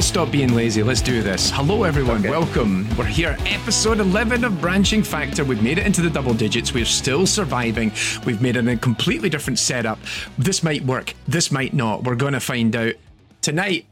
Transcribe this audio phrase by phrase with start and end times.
[0.00, 0.82] Let's stop being lazy.
[0.82, 1.50] Let's do this.
[1.50, 2.20] Hello, everyone.
[2.20, 2.30] Okay.
[2.30, 2.88] Welcome.
[2.96, 5.44] We're here, episode 11 of Branching Factor.
[5.44, 6.72] We've made it into the double digits.
[6.72, 7.92] We're still surviving.
[8.24, 9.98] We've made it in a completely different setup.
[10.38, 11.12] This might work.
[11.28, 12.04] This might not.
[12.04, 12.94] We're going to find out.
[13.42, 13.84] Tonight,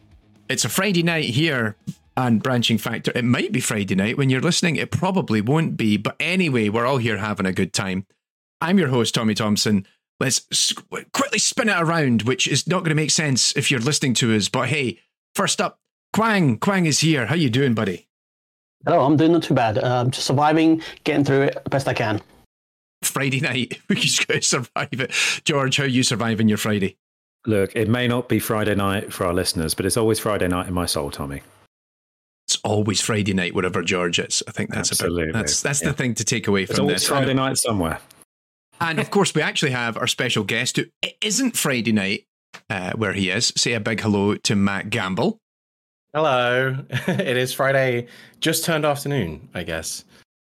[0.48, 1.76] it's a Friday night here
[2.16, 3.12] on Branching Factor.
[3.14, 4.76] It might be Friday night when you're listening.
[4.76, 5.98] It probably won't be.
[5.98, 8.06] But anyway, we're all here having a good time.
[8.62, 9.86] I'm your host, Tommy Thompson.
[10.20, 10.72] Let's
[11.12, 14.34] quickly spin it around, which is not going to make sense if you're listening to
[14.34, 14.48] us.
[14.48, 15.00] But hey,
[15.34, 15.77] first up,
[16.12, 16.58] Quang.
[16.58, 17.26] Quang is here.
[17.26, 18.06] How you doing, buddy?
[18.84, 19.78] Hello, I'm doing not too bad.
[19.78, 22.20] Uh, I'm just surviving, getting through it best I can.
[23.02, 23.78] Friday night.
[23.88, 25.12] We just got to survive it.
[25.44, 26.96] George, how you surviving your Friday?
[27.46, 30.66] Look, it may not be Friday night for our listeners, but it's always Friday night
[30.68, 31.42] in my soul, Tommy.
[32.46, 34.42] It's always Friday night wherever George is.
[34.48, 35.24] I think that's Absolutely.
[35.24, 35.88] a bit, that's that's Yeah.
[35.88, 37.08] the thing to take away It's from always this.
[37.08, 38.00] Friday night somewhere.
[38.80, 42.24] And of course, we actually have our special guest who it isn't Friday night
[42.70, 43.52] uh, where he is.
[43.56, 45.38] Say a big hello to Matt Gambell.
[46.14, 46.76] Hello.
[46.90, 48.06] it is Friday,
[48.40, 50.04] just turned afternoon, I guess.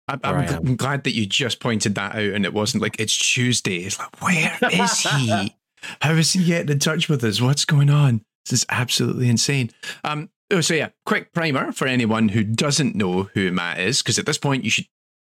[0.08, 2.83] I'm, I'm I gl- I'm glad that you just pointed that out and it wasn't
[2.83, 3.78] like it's Tuesday.
[3.78, 5.55] It's like, where is he?
[6.00, 7.41] How is he getting in touch with us?
[7.41, 8.22] What's going on?
[8.47, 9.70] This is absolutely insane.
[10.03, 14.19] Um, oh, so yeah, quick primer for anyone who doesn't know who Matt is, because
[14.19, 14.86] at this point you should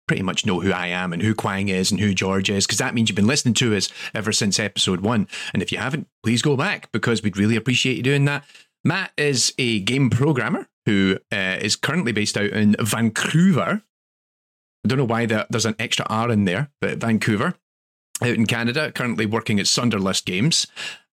[0.06, 2.78] pretty much know who I am and who Quang is and who George is, because
[2.78, 5.26] that means you've been listening to us ever since episode one.
[5.52, 8.44] And if you haven't, please go back because we'd really appreciate you doing that.
[8.84, 13.82] Matt is a game programmer who uh, is currently based out in Vancouver.
[14.84, 17.54] I don't know why there's an extra R in there, but Vancouver,
[18.22, 20.66] out in Canada, currently working at Sunderlist Games,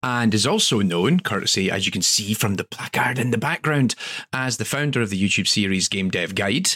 [0.03, 3.95] and is also known, courtesy, as you can see from the placard in the background,
[4.31, 6.69] as the founder of the YouTube series Game Dev Guide,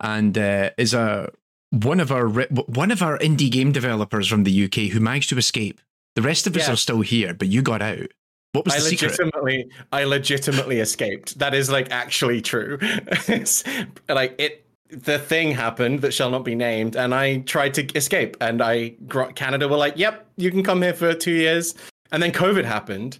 [0.00, 1.30] and uh, is a
[1.70, 5.38] one of our one of our indie game developers from the UK who managed to
[5.38, 5.80] escape.
[6.16, 6.72] The rest of us Yeah.
[6.74, 8.12] are still here, but you got out.
[8.56, 9.10] What was I the secret?
[9.10, 11.38] legitimately, I legitimately escaped.
[11.38, 12.78] That is like actually true.
[14.08, 18.34] like it, the thing happened that shall not be named, and I tried to escape,
[18.40, 18.94] and I
[19.34, 21.74] Canada were like, "Yep, you can come here for two years,"
[22.12, 23.18] and then COVID happened,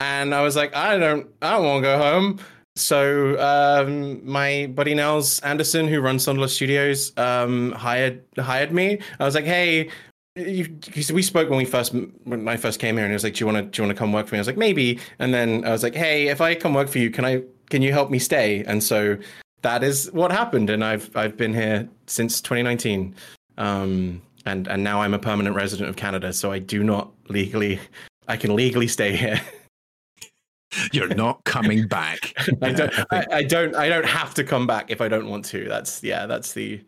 [0.00, 2.40] and I was like, "I don't, I don't want to go home."
[2.76, 9.00] So um, my buddy Nels Anderson, who runs Sunderland Studios, um, hired hired me.
[9.20, 9.90] I was like, "Hey,
[10.44, 11.94] because we spoke when we first
[12.24, 13.86] when I first came here, and he was like, "Do you want to do you
[13.86, 15.94] want to come work for me?" I was like, "Maybe." And then I was like,
[15.94, 18.82] "Hey, if I come work for you, can I can you help me stay?" And
[18.82, 19.16] so
[19.62, 23.14] that is what happened, and I've I've been here since 2019,
[23.58, 27.80] um, and and now I'm a permanent resident of Canada, so I do not legally
[28.28, 29.40] I can legally stay here.
[30.92, 32.34] You're not coming back.
[32.62, 35.44] I don't I, I don't I don't have to come back if I don't want
[35.46, 35.64] to.
[35.64, 36.80] That's yeah, that's the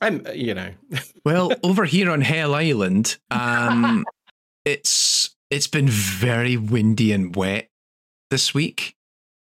[0.00, 0.70] I'm you know
[1.24, 4.04] Well, over here on Hell Island, um,
[4.64, 7.68] it's it's been very windy and wet
[8.30, 8.94] this week.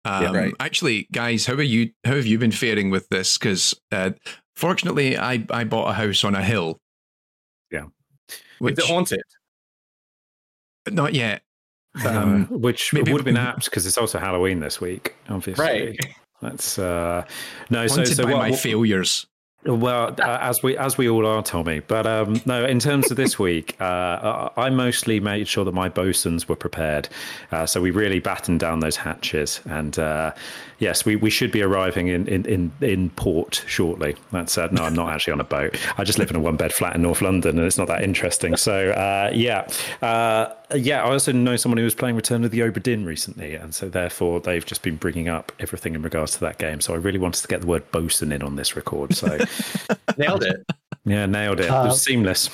[0.06, 0.54] Um, Yeah, right.
[0.60, 1.92] Actually, guys, how are you?
[2.06, 3.38] How have you been faring with this?
[3.38, 4.12] Because uh,
[4.56, 6.78] fortunately, I I bought a house on a hill.
[7.72, 7.86] Yeah.
[8.60, 9.22] which is it haunted?
[10.92, 11.44] not yet.
[12.06, 15.64] Um, Um, which maybe- would have been apt because it's also Halloween this week, obviously.
[15.64, 16.00] Right.
[16.42, 17.26] That's uh,
[17.70, 17.86] no.
[17.88, 19.28] So, haunted so by what, my what- failures.
[19.66, 21.82] Well, uh, as we as we all are, Tommy.
[21.82, 25.90] But um, no, in terms of this week, uh, I mostly made sure that my
[25.90, 27.10] bosuns were prepared.
[27.52, 30.32] Uh, so we really battened down those hatches, and uh,
[30.80, 34.16] yes, we, we should be arriving in, in, in, in port shortly.
[34.32, 35.78] That's uh, no, I'm not actually on a boat.
[35.98, 38.04] I just live in a one bed flat in North London, and it's not that
[38.04, 38.56] interesting.
[38.58, 39.68] So uh, yeah,
[40.02, 41.04] uh, yeah.
[41.04, 43.90] I also know someone who was playing Return of the Obra Dinn recently, and so
[43.90, 46.82] therefore they've just been bringing up everything in regards to that game.
[46.82, 49.16] So I really wanted to get the word bosun in on this record.
[49.16, 49.38] So.
[50.18, 50.66] Nailed it.
[51.06, 51.66] Yeah, nailed it.
[51.66, 52.50] it Uh, was seamless.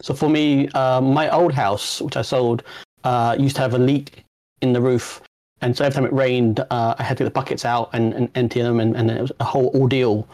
[0.00, 2.62] So for me, uh, my old house, which I sold,
[3.04, 4.24] uh, used to have a leak
[4.62, 5.20] in the roof,
[5.60, 8.12] and so every time it rained, uh, I had to get the buckets out and,
[8.14, 10.26] and empty them, and, and it was a whole ordeal.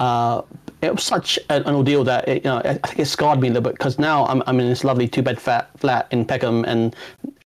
[0.00, 0.42] Uh,
[0.82, 3.40] it was such an, an ordeal that it, you know, I I think it scarred
[3.40, 6.08] me a little bit because now I'm, I'm in this lovely two bed flat, flat
[6.10, 6.94] in Peckham, and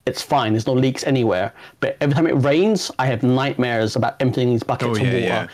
[0.07, 0.53] it's fine.
[0.53, 1.53] There's no leaks anywhere.
[1.81, 5.13] But every time it rains, I have nightmares about emptying these buckets Oh, of yeah,
[5.13, 5.47] water, yeah.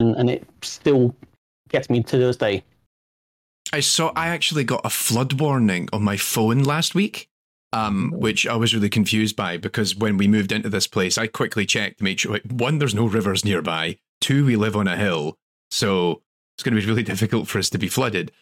[0.00, 1.14] And, and it still
[1.70, 2.62] gets me to this day.
[3.72, 4.12] I saw.
[4.14, 7.28] I actually got a flood warning on my phone last week,
[7.72, 11.26] um, which I was really confused by because when we moved into this place, I
[11.26, 12.32] quickly checked to make sure.
[12.32, 13.98] Like, one, there's no rivers nearby.
[14.20, 15.36] Two, we live on a hill,
[15.70, 16.22] so
[16.56, 18.32] it's going to be really difficult for us to be flooded.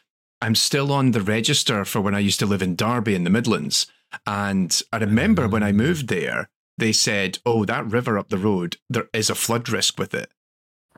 [0.41, 3.31] I'm still on the register for when I used to live in Derby in the
[3.31, 3.87] Midlands,
[4.27, 8.77] and I remember when I moved there, they said, "Oh, that river up the road,
[8.91, 10.31] there is a flood risk with it."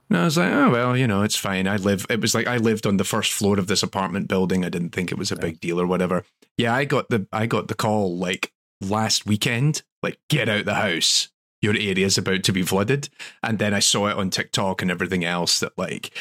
[0.09, 1.67] And I was like, oh well, you know, it's fine.
[1.67, 2.07] I live.
[2.09, 4.65] It was like I lived on the first floor of this apartment building.
[4.65, 6.25] I didn't think it was a big deal or whatever.
[6.57, 9.83] Yeah, I got the I got the call like last weekend.
[10.03, 11.31] Like, get out the house.
[11.61, 13.09] your area's about to be flooded.
[13.43, 16.13] And then I saw it on TikTok and everything else that like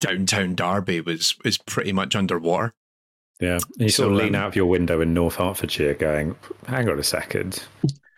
[0.00, 2.72] downtown Derby was is pretty much underwater.
[3.40, 6.36] Yeah, you So, sort of lean um, out of your window in North Hertfordshire, going,
[6.66, 7.64] "Hang on a second,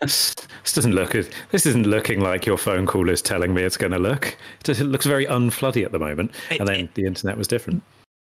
[0.05, 3.77] this, this doesn't look this isn't looking like your phone call is telling me it's
[3.77, 4.37] going to look.
[4.67, 7.83] It, looks very unfloody at the moment." It- and then the internet was different.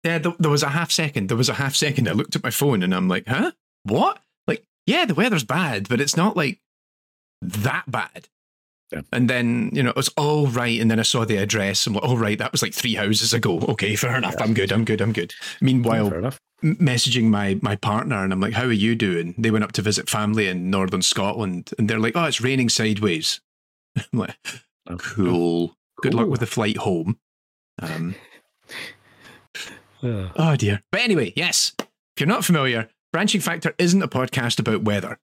[0.05, 1.28] Yeah, th- there was a half second.
[1.28, 2.08] There was a half second.
[2.08, 3.52] I looked at my phone and I'm like, huh?
[3.82, 4.19] What?
[4.46, 6.58] Like, yeah, the weather's bad, but it's not like
[7.43, 8.28] that bad.
[8.93, 9.02] Yeah.
[9.12, 10.81] And then, you know, it was all right.
[10.81, 11.87] And then I saw the address.
[11.87, 13.61] I'm like, oh, right, that was like three houses ago.
[13.69, 14.34] Okay, fair enough.
[14.40, 14.72] I'm good.
[14.72, 15.00] I'm good.
[15.00, 15.32] I'm good.
[15.61, 16.34] Meanwhile, Fair enough.
[16.34, 19.34] m- messaging my my partner and I'm like, how are you doing?
[19.38, 22.68] They went up to visit family in northern Scotland and they're like, oh, it's raining
[22.68, 23.40] sideways.
[23.96, 24.36] I'm like,
[24.88, 25.76] Oh, cool.
[26.02, 27.18] Good luck with the flight home.
[27.80, 28.14] Um.
[30.02, 30.82] Oh dear.
[30.90, 31.74] But anyway, yes.
[31.78, 31.86] If
[32.20, 35.18] you're not familiar, Branching Factor isn't a podcast about weather.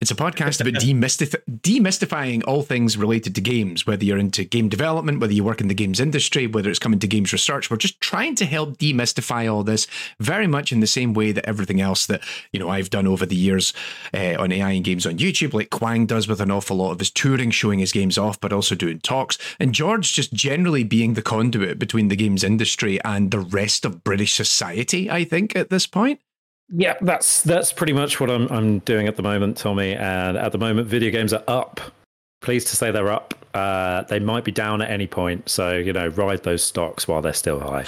[0.00, 4.70] It's a podcast about demystif- demystifying all things related to games, whether you're into game
[4.70, 7.70] development, whether you work in the games industry, whether it's coming to games research.
[7.70, 9.86] We're just trying to help demystify all this
[10.18, 13.26] very much in the same way that everything else that, you know, I've done over
[13.26, 13.74] the years
[14.14, 16.98] uh, on AI and games on YouTube, like Quang does with an awful lot of
[16.98, 19.36] his touring, showing his games off, but also doing talks.
[19.58, 24.02] And George just generally being the conduit between the games industry and the rest of
[24.02, 26.20] British society, I think, at this point.
[26.72, 29.94] Yeah, that's that's pretty much what I'm I'm doing at the moment, Tommy.
[29.94, 31.80] And at the moment, video games are up.
[32.42, 33.34] Pleased to say they're up.
[33.54, 37.20] Uh, they might be down at any point, so you know, ride those stocks while
[37.20, 37.84] they're still high.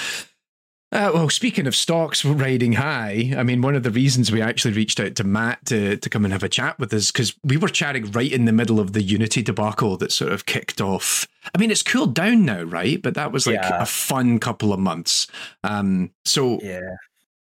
[0.91, 4.75] Uh, well, speaking of stocks riding high, I mean, one of the reasons we actually
[4.75, 7.57] reached out to Matt to, to come and have a chat with us because we
[7.57, 11.27] were chatting right in the middle of the Unity debacle that sort of kicked off.
[11.55, 13.01] I mean, it's cooled down now, right?
[13.01, 13.81] But that was like Yeah.
[13.83, 15.29] a fun couple of months.
[15.65, 16.81] Um, so Yeah.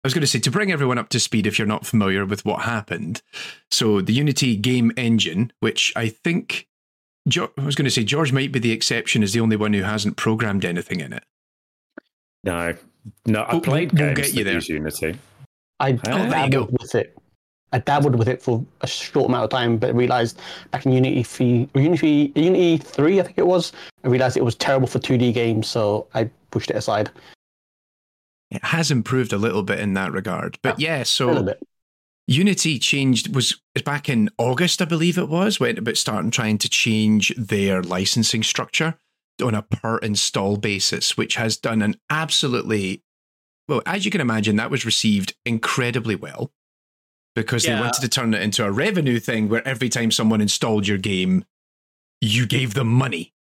[0.07, 2.25] I was going to say to bring everyone up to speed if you're not familiar
[2.25, 3.21] with what happened.
[3.69, 6.69] So the Unity game engine, which I think
[7.27, 9.73] jo- I was going to say George might be the exception, is the only one
[9.73, 11.25] who hasn't programmed anything in it.
[12.45, 12.73] No,
[13.25, 15.19] no, I oh, played we'll games get you that use Unity.
[15.81, 17.17] I Oh, dabbled with it.
[17.73, 20.39] I dabbled with it for a short amount of time, but realized
[20.71, 23.73] back in Unity, three, Unity, Unity three, I think it was.
[24.05, 27.11] I realized it was terrible for 2D games, so I pushed it aside
[28.49, 30.57] It has improved a little bit in that regard.
[30.61, 31.53] But yeah, so.
[32.29, 36.67] Unity changed was back in August, I believe it was, went about starting trying to
[36.67, 38.95] change their licensing structure
[39.41, 43.01] on a per install basis, which has done an absolutely
[43.67, 46.51] well, as you can imagine, that was received incredibly well
[47.35, 50.87] because they wanted to turn it into a revenue thing where every time someone installed
[50.87, 51.45] your game,
[52.21, 53.33] you gave them money.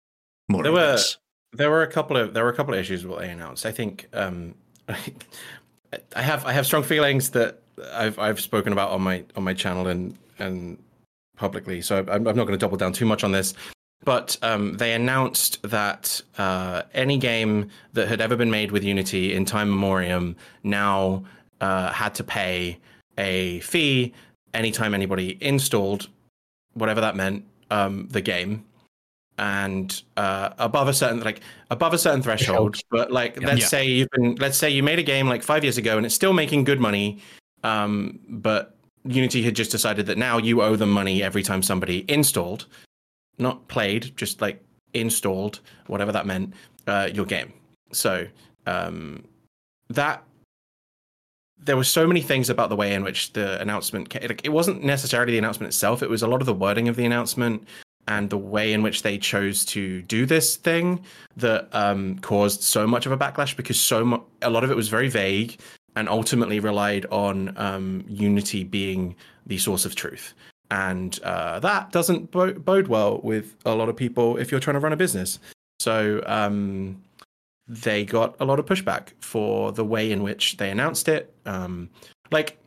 [0.49, 1.19] More There were- less.
[1.53, 3.65] There were a couple of there were a couple of issues with what they announced.
[3.65, 4.57] I think um,
[4.89, 7.61] I have I have strong feelings that
[7.93, 10.79] I've I've spoken about on my on my channel and and
[11.37, 11.81] publicly.
[11.83, 13.55] So I'm, I'm not going to double down too much on this.
[14.05, 19.35] But um, they announced that uh, any game that had ever been made with Unity
[19.35, 21.25] in time memoriam now
[21.61, 22.79] uh, had to pay
[23.19, 24.13] a fee
[24.55, 26.09] anytime anybody installed,
[26.75, 28.65] whatever that meant, um, the game
[29.39, 31.41] and uh, above a certain like
[31.71, 32.77] above a certain threshold.
[32.77, 32.83] Threshold.
[32.91, 33.67] But like, let's Yeah.
[33.67, 36.15] say you've been, let's say you made a game like five years ago and it's
[36.15, 37.19] still making good money,
[37.63, 42.05] um, but Unity had just decided that now you owe them money every time somebody
[42.09, 42.67] installed,
[43.39, 44.63] not played, just like
[44.95, 46.55] installed, whatever that meant,
[46.87, 47.53] uh, your game.
[47.93, 48.27] So
[48.67, 49.25] um,
[49.91, 50.23] that
[51.59, 54.51] there were so many things about the way in which the announcement ca- like, it
[54.51, 57.67] wasn't necessarily the announcement itself it was a lot of the wording of the announcement
[58.09, 61.01] and the way in which they chose to do this thing
[61.37, 64.77] that um, caused so much of a backlash because so mu- a lot of it
[64.77, 65.59] was very vague
[65.97, 69.15] and ultimately relied on um, unity being
[69.47, 70.35] the source of truth
[70.71, 74.75] and uh, that doesn't bo- bode well with a lot of people if you're trying
[74.75, 75.39] to run a business
[75.79, 77.01] so um,
[77.69, 81.35] they got a lot of pushback for the way in which they announced it.
[81.45, 81.91] Um,
[82.31, 82.59] like,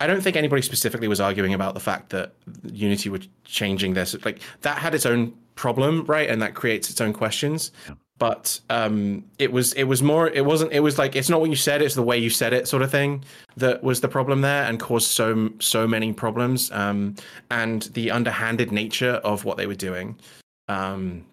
[0.00, 2.32] I don't think anybody specifically was arguing about the fact that
[2.64, 4.16] Unity were changing this.
[4.24, 6.30] Like, that had its own problem, right?
[6.30, 7.72] And that creates its own questions.
[8.18, 11.50] But um, it was it was more it wasn't it was like it's not what
[11.50, 13.24] you said it's the way you said it sort of thing
[13.56, 17.14] that was the problem there and caused so so many problems um,
[17.50, 20.18] and the underhanded nature of what they were doing
[20.66, 21.24] um,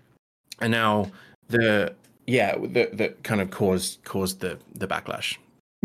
[0.61, 1.09] and now
[1.47, 1.91] the
[2.27, 5.37] yeah that that kind of caused caused the the backlash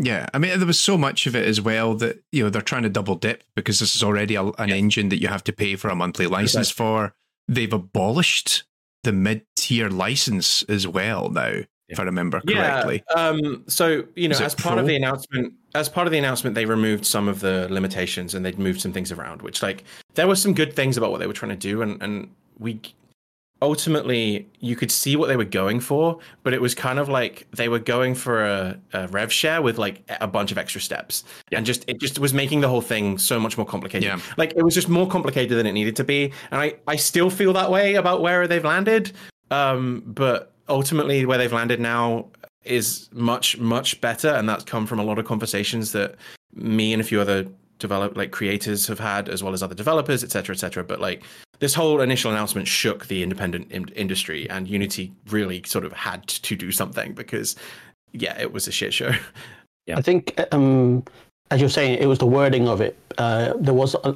[0.03, 2.61] Yeah, I mean, there was so much of it as well that you know they're
[2.61, 5.53] trying to double dip because this is already a, an engine that you have to
[5.53, 7.13] pay for a monthly license for.
[7.47, 8.63] They've abolished
[9.03, 13.03] the mid-tier license as well now, if I remember correctly.
[13.09, 16.55] yeah um so you know as part of the announcement as part of the announcement
[16.55, 20.27] they removed some of the limitations and they'd moved some things around which like there
[20.27, 22.29] were some good things about what they were trying to do and and
[22.59, 22.79] we
[23.61, 27.47] ultimately you could see what they were going for, but it was kind of like
[27.51, 31.23] they were going for a, a rev share with like a bunch of extra steps,
[31.51, 31.57] Yeah.
[31.59, 34.03] and just it just was making the whole thing so much more complicated.
[34.07, 34.19] Yeah.
[34.37, 37.29] Like it was just more complicated than it needed to be, and I I still
[37.29, 39.11] feel that way about where they've landed.
[39.51, 42.27] Um, but ultimately, where they've landed now
[42.63, 46.15] is much much better, and that's come from a lot of conversations that
[46.53, 47.45] me and a few other
[47.79, 50.83] develop like creators have had as well as other developers etc cetera, etc cetera.
[50.83, 51.23] but like
[51.61, 56.27] this whole initial announcement shook the independent in- industry and unity really sort of had
[56.27, 57.55] to do something because
[58.11, 59.13] yeah it was a shit show
[59.87, 59.97] Yeah.
[59.97, 61.03] I think, um,
[61.49, 62.97] as you're saying, it was the wording of it.
[63.17, 64.13] Uh, there was uh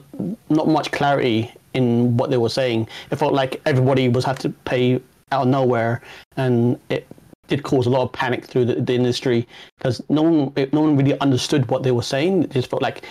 [0.49, 2.87] not much clarity in what they were saying.
[3.11, 6.01] It felt like everybody was had to pay out of nowhere,
[6.37, 7.07] and it
[7.47, 9.47] did cause a lot of panic through the, the industry
[9.77, 12.43] because no one, no one really understood what they were saying.
[12.43, 13.05] It just felt like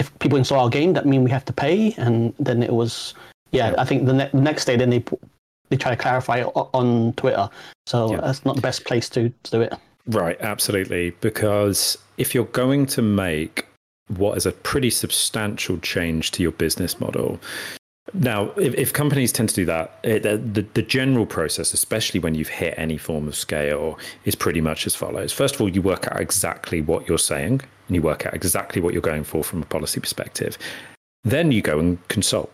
[0.00, 3.14] if people install our game, that mean we have to pay, and then it was,
[3.54, 3.70] yeah.
[3.70, 3.74] Yeah.
[3.78, 5.02] I think the, ne- the next day, then they
[5.70, 7.48] they try to clarify it on Twitter.
[7.86, 8.20] So Yeah.
[8.20, 9.72] that's not the best place to, to do it.
[10.06, 11.10] Right, absolutely.
[11.20, 13.66] Because if you're going to make
[14.08, 17.40] what is a pretty substantial change to your business model,
[18.12, 22.20] now, if, if companies tend to do that, it, the, the, the general process, especially
[22.20, 25.32] when you've hit any form of scale, is pretty much as follows.
[25.32, 28.82] First of all, you work out exactly what you're saying and you work out exactly
[28.82, 30.58] what you're going for from a policy perspective.
[31.24, 32.52] Then you go and consult.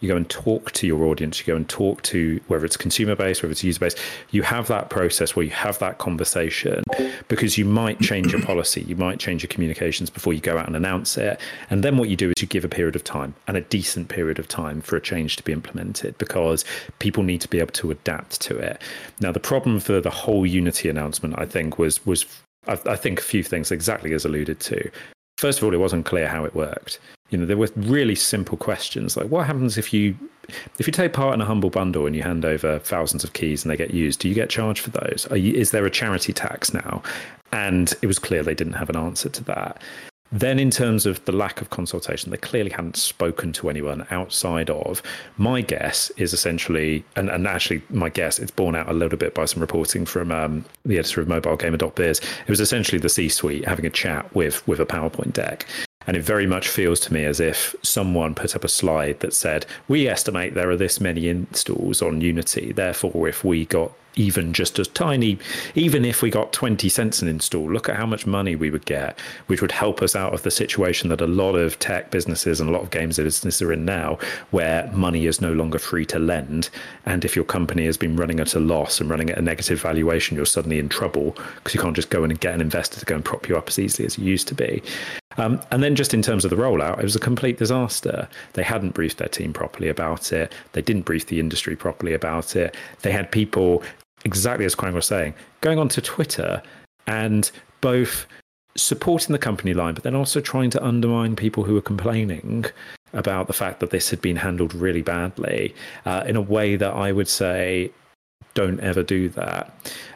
[0.00, 1.40] You go and talk to your audience.
[1.40, 3.98] You go and talk to whether it's consumer based, whether it's user based.
[4.30, 6.84] You have that process where you have that conversation
[7.28, 10.66] because you might change your policy, you might change your communications before you go out
[10.66, 11.40] and announce it.
[11.70, 14.08] And then what you do is you give a period of time and a decent
[14.08, 16.64] period of time for a change to be implemented because
[16.98, 18.80] people need to be able to adapt to it.
[19.20, 22.24] Now, the problem for the whole Unity announcement, I think, was was
[22.66, 24.90] I, I think a few things exactly as alluded to.
[25.38, 26.98] First of all, it wasn't clear how it worked.
[27.30, 30.16] You know, there were really simple questions like, what happens if you
[30.78, 33.62] if you take part in a humble bundle and you hand over thousands of keys
[33.62, 34.18] and they get used?
[34.18, 35.28] Do you get charged for those?
[35.30, 37.02] You, is there a charity tax now?
[37.52, 39.80] And it was clear they didn't have an answer to that.
[40.30, 44.68] Then, in terms of the lack of consultation, they clearly hadn't spoken to anyone outside
[44.68, 45.02] of.
[45.38, 49.34] My guess is essentially, and, and actually, my guess, it's borne out a little bit
[49.34, 52.20] by some reporting from um, the editor of Mobile Gamer Biz.
[52.20, 55.66] It was essentially the C suite having a chat with, with a PowerPoint deck.
[56.06, 59.34] And it very much feels to me as if someone put up a slide that
[59.34, 62.72] said, We estimate there are this many installs on Unity.
[62.72, 65.38] Therefore, if we got even just a tiny,
[65.74, 68.84] even if we got 20 cents an install, look at how much money we would
[68.84, 72.60] get, which would help us out of the situation that a lot of tech businesses
[72.60, 74.18] and a lot of games businesses are in now,
[74.50, 76.68] where money is no longer free to lend.
[77.06, 79.80] And if your company has been running at a loss and running at a negative
[79.80, 82.98] valuation, you're suddenly in trouble because you can't just go in and get an investor
[82.98, 84.82] to go and prop you up as easily as you used to be.
[85.38, 88.28] Um, and then just in terms of the rollout, it was a complete disaster.
[88.54, 90.52] They hadn't briefed their team properly about it.
[90.72, 92.76] They didn't brief the industry properly about it.
[93.02, 93.84] They had people,
[94.28, 96.62] exactly as Quang was saying, going onto Twitter
[97.06, 98.26] and both
[98.76, 102.66] supporting the company line, but then also trying to undermine people who were complaining
[103.14, 106.92] about the fact that this had been handled really badly uh, in a way that
[106.92, 107.90] I would say
[108.54, 109.72] don't ever do that.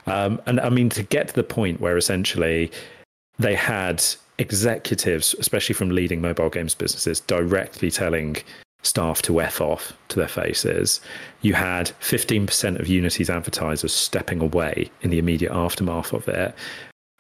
[0.07, 2.71] Um, and I mean, to get to the point where essentially
[3.38, 4.04] they had
[4.38, 8.37] executives, especially from leading mobile games businesses, directly telling
[8.83, 11.01] staff to F off to their faces.
[11.41, 16.55] You had 15% of Unity's advertisers stepping away in the immediate aftermath of it.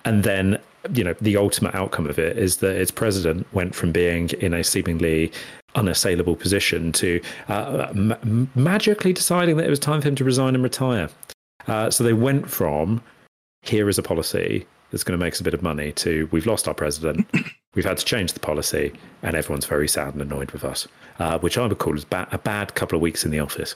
[0.04, 0.58] And then,
[0.92, 4.52] you know, the ultimate outcome of it is that its president went from being in
[4.52, 5.32] a seemingly
[5.74, 8.16] unassailable position to uh, ma-
[8.54, 11.08] magically deciding that it was time for him to resign and retire.
[11.68, 13.00] Uh, so they went from
[13.62, 16.46] here is a policy that's going to make us a bit of money to we've
[16.46, 17.26] lost our president,
[17.74, 20.86] we've had to change the policy, and everyone's very sad and annoyed with us,
[21.18, 23.74] uh, which I would call as ba- a bad couple of weeks in the office.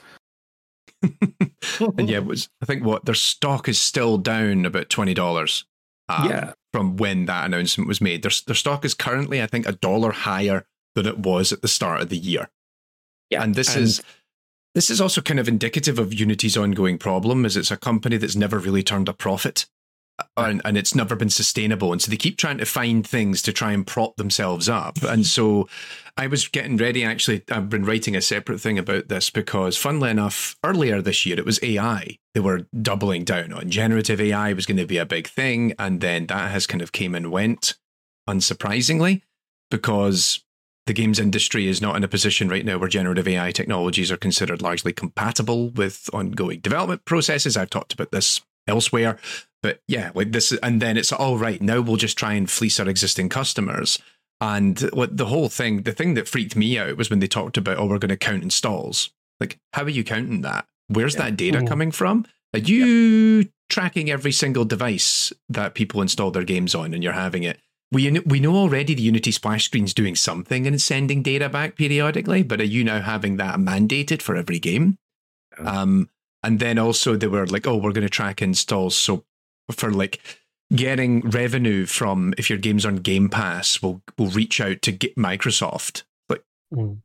[1.03, 5.65] and yeah, it was I think what their stock is still down about twenty dollars.
[6.09, 6.53] Um, Yeah.
[6.73, 10.13] from when that announcement was made, their their stock is currently I think a dollar
[10.13, 12.49] higher than it was at the start of the year.
[13.31, 14.03] Yeah, and this and- is
[14.75, 17.45] this is also kind of indicative of Unity's ongoing problem.
[17.45, 19.67] Is it's a company that's never really turned a profit.
[20.19, 21.93] Uh, And, and it's never been sustainable.
[21.93, 25.03] And so they keep trying to find things to try and prop themselves up.
[25.03, 25.69] And so
[26.17, 30.11] I was getting ready, actually, I've been writing a separate thing about this because, funnily
[30.11, 32.19] enough, earlier this year, it was AI.
[32.35, 35.75] They were doubling down on generative AI was going to be a big thing.
[35.79, 37.75] And then that has kind of came and went,
[38.29, 39.23] unsurprisingly,
[39.71, 40.43] because
[40.87, 44.17] the games industry is not in a position right now where generative AI technologies are
[44.17, 47.57] considered largely compatible with ongoing development processes.
[47.57, 49.19] I've talked about this elsewhere.
[49.63, 51.61] But yeah, like this, and then it's all right.
[51.61, 53.99] Now we'll just try and fleece our existing customers.
[54.41, 57.57] And what the whole thing, the thing that freaked me out was when they talked
[57.57, 59.11] about, oh, we're going to count installs.
[59.41, 60.67] Like, how are you counting that?
[60.89, 61.23] Where's Yeah.
[61.23, 61.69] that data Mhm.
[61.69, 62.27] coming from?
[62.53, 67.43] Are you tracking every single device that people install their games on and you're having
[67.43, 67.59] it?
[67.93, 72.43] We, we know already the Unity splash screen's doing something and sending data back periodically,
[72.43, 74.99] but are you now having that mandated for every game?
[75.59, 76.11] Um,
[76.43, 78.97] and then also they were like, oh, we're going to track installs.
[78.97, 79.25] So
[79.71, 80.21] for like
[80.75, 85.17] getting revenue from if your game's on Game Pass, we'll, we'll reach out to get
[85.17, 86.05] Microsoft.
[86.29, 86.43] Like,
[86.75, 87.03] Mm.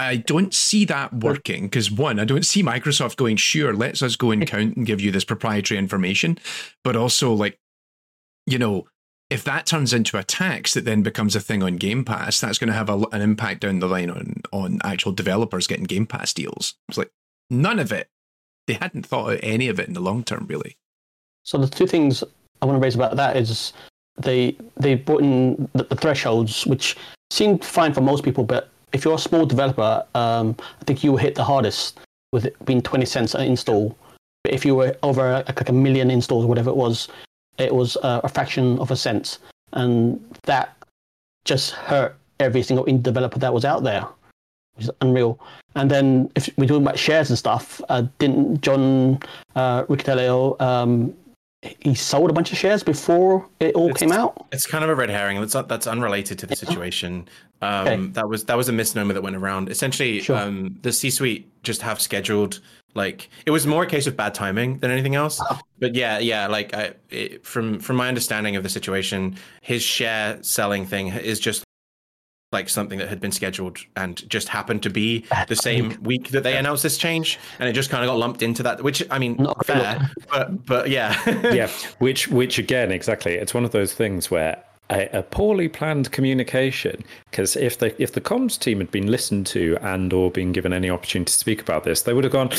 [0.00, 4.16] I don't see that working because one, I don't see Microsoft going, sure, let's us
[4.16, 6.38] go and count and give you this proprietary information.
[6.82, 7.58] But also, like,
[8.46, 8.86] you know,
[9.28, 12.58] if that turns into a tax that then becomes a thing on Game Pass, that's
[12.58, 16.06] going to have a, an impact down the line on on actual developers getting Game
[16.06, 16.76] Pass deals.
[16.88, 17.12] It's like
[17.50, 18.08] none of it.
[18.66, 20.78] They hadn't thought of any of it in the long term, really.
[21.44, 22.22] So the two things
[22.62, 23.72] I want to raise about that is
[24.18, 26.96] they they brought in the, the thresholds, which
[27.30, 31.12] seemed fine for most people, but if you're a small developer, um, I think you
[31.12, 32.00] will hit the hardest
[32.32, 33.96] with it being 20 cents an install.
[34.42, 37.08] But if you were over like, a million installs, or whatever it was,
[37.58, 39.38] it was uh, a fraction of a cent,
[39.72, 40.76] and that
[41.44, 44.06] just hurt every single indie developer that was out there,
[44.74, 45.38] which is unreal.
[45.76, 49.20] And then if we're talking about shares and stuff, uh, didn't John
[49.54, 51.14] uh, Riccitiello um,
[51.62, 54.46] he sold a bunch of shares before it all It's- came out?
[54.50, 55.40] It's kind of a red herring.
[55.40, 57.28] That's that's unrelated to the situation.
[57.60, 58.06] Um, Okay.
[58.12, 59.68] That was that was a misnomer that went around.
[59.68, 60.38] Essentially, Sure.
[60.38, 62.60] um, the C-suite just have scheduled
[62.94, 65.40] like it was more a case of bad timing than anything else.
[65.78, 70.38] But yeah, yeah, like I, it, from from my understanding of the situation, his share
[70.42, 71.62] selling thing is just
[72.52, 76.42] like something that had been scheduled and just happened to be the same week that
[76.42, 78.82] they announced this change, and it just kind of got lumped into that.
[78.82, 81.16] Which I mean, Not fair, but but yeah,
[81.52, 86.10] yeah, which which again, exactly, it's one of those things where a, a poorly planned
[86.10, 87.02] communication.
[87.30, 90.72] Because if the if the comms team had been listened to and or been given
[90.72, 92.50] any opportunity to speak about this, they would have gone.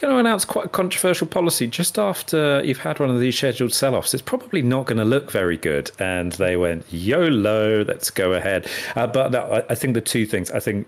[0.00, 3.72] Going to announce quite a controversial policy just after you've had one of these scheduled
[3.72, 4.14] sell-offs.
[4.14, 5.90] It's probably not going to look very good.
[5.98, 8.68] And they went YOLO, let's go ahead.
[8.94, 10.52] Uh, but no, I, think the two things.
[10.52, 10.86] I think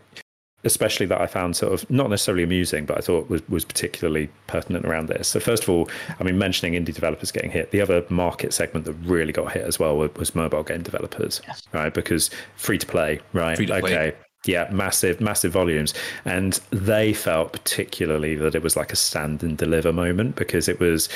[0.63, 4.31] especially that I found sort of not necessarily amusing, but I thought was, was particularly
[4.47, 5.27] pertinent around this.
[5.27, 8.85] So first of all, I mean, mentioning indie developers getting hit, the other market segment
[8.85, 11.63] that really got hit as well was, was mobile game developers, Yes.
[11.73, 11.93] right?
[11.93, 13.57] Because free to play, right?
[13.57, 13.93] Free to play.
[13.93, 14.17] okay.
[14.47, 15.93] Yeah, massive, massive volumes.
[16.25, 20.81] And they felt particularly that it was like a stand and deliver moment because it
[20.81, 21.09] was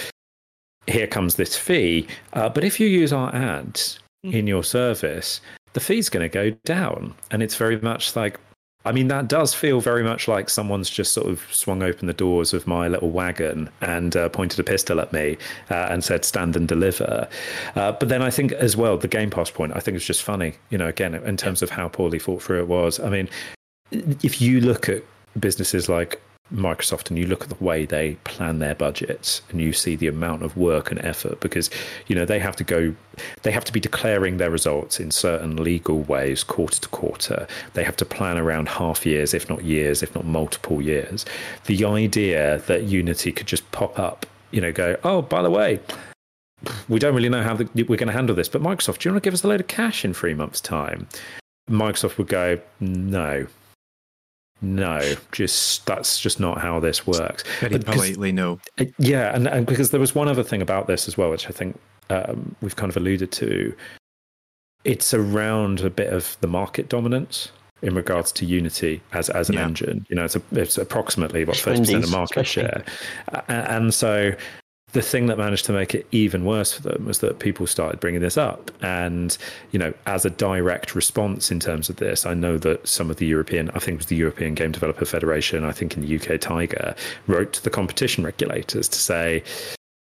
[0.87, 2.07] here comes this fee.
[2.35, 5.41] Uh, but if you use our ads in your service,
[5.73, 7.15] the fee's going to go down.
[7.31, 8.39] And it's very much like,
[8.87, 12.13] I mean, that does feel very much like someone's just sort of swung open the
[12.13, 15.39] doors of my little wagon and uh, pointed a pistol at me
[15.71, 17.27] uh, and said, stand and deliver.
[17.77, 20.23] Uh, but then I think as well, the Game Pass point, I think it's just
[20.23, 23.01] funny, you know, again, in terms of how poorly thought through it was.
[23.01, 23.29] I mean,
[23.91, 25.03] if you look at
[25.41, 26.21] businesses like
[26.53, 30.07] Microsoft and you look at the way they plan their budgets and you see the
[30.07, 31.71] amount of work and effort because
[32.07, 32.95] you know they have to go
[33.43, 37.47] they have to be declaring their results in certain legal ways quarter to quarter.
[37.73, 41.25] They have to plan around half years if not years if not multiple years.
[41.65, 45.81] The idea that unity could just pop up you know go oh by the way
[46.89, 49.15] we don't really know how the, we're going to handle this but Microsoft do you
[49.15, 51.09] want to give us a load of cash in 3 months time?
[51.71, 53.47] Microsoft would go no
[54.65, 57.45] no, just that's just not how this works.
[57.61, 58.59] Very But 'cause- politely, no.
[58.79, 61.47] uh, Yeah, and, and because there was one other thing about this as well, which
[61.47, 61.79] I think
[62.11, 63.75] um, we've kind of alluded to.
[64.85, 67.51] It's around a bit of the market dominance
[67.81, 69.65] in regards to Unity as as an Yeah.
[69.65, 70.07] engine.
[70.11, 72.63] You know, it's a, it's approximately what Especially thirty percent of market especially.
[72.65, 72.85] share,
[73.49, 74.33] A- and so
[74.95, 78.01] the thing that managed to make it even worse for them was that people started
[78.01, 78.71] bringing this up.
[78.83, 79.37] And
[79.73, 83.17] you know as a direct response in terms of this i know that some of
[83.17, 86.17] the european i think it was the european game developer federation i think in the
[86.17, 89.43] uk TIGA wrote to the competition regulators to say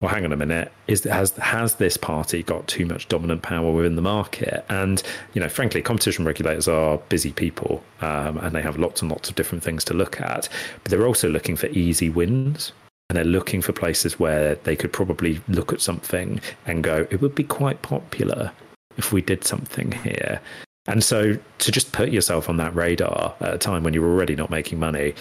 [0.00, 0.70] well hang on a minute.
[0.86, 4.64] Is has has this party got too much dominant power within the market?
[4.68, 5.02] And
[5.32, 9.30] you know frankly competition regulators are busy people um, and they have lots and lots
[9.30, 10.48] of different things to look at.
[10.82, 12.72] But they're also looking for easy wins
[13.08, 17.20] and they're looking for places where they could probably look at something and go, it
[17.20, 18.50] would be quite popular
[18.96, 20.40] if we did something here.
[20.86, 24.36] And so to just put yourself on that radar at a time when you're already
[24.36, 25.14] not making money,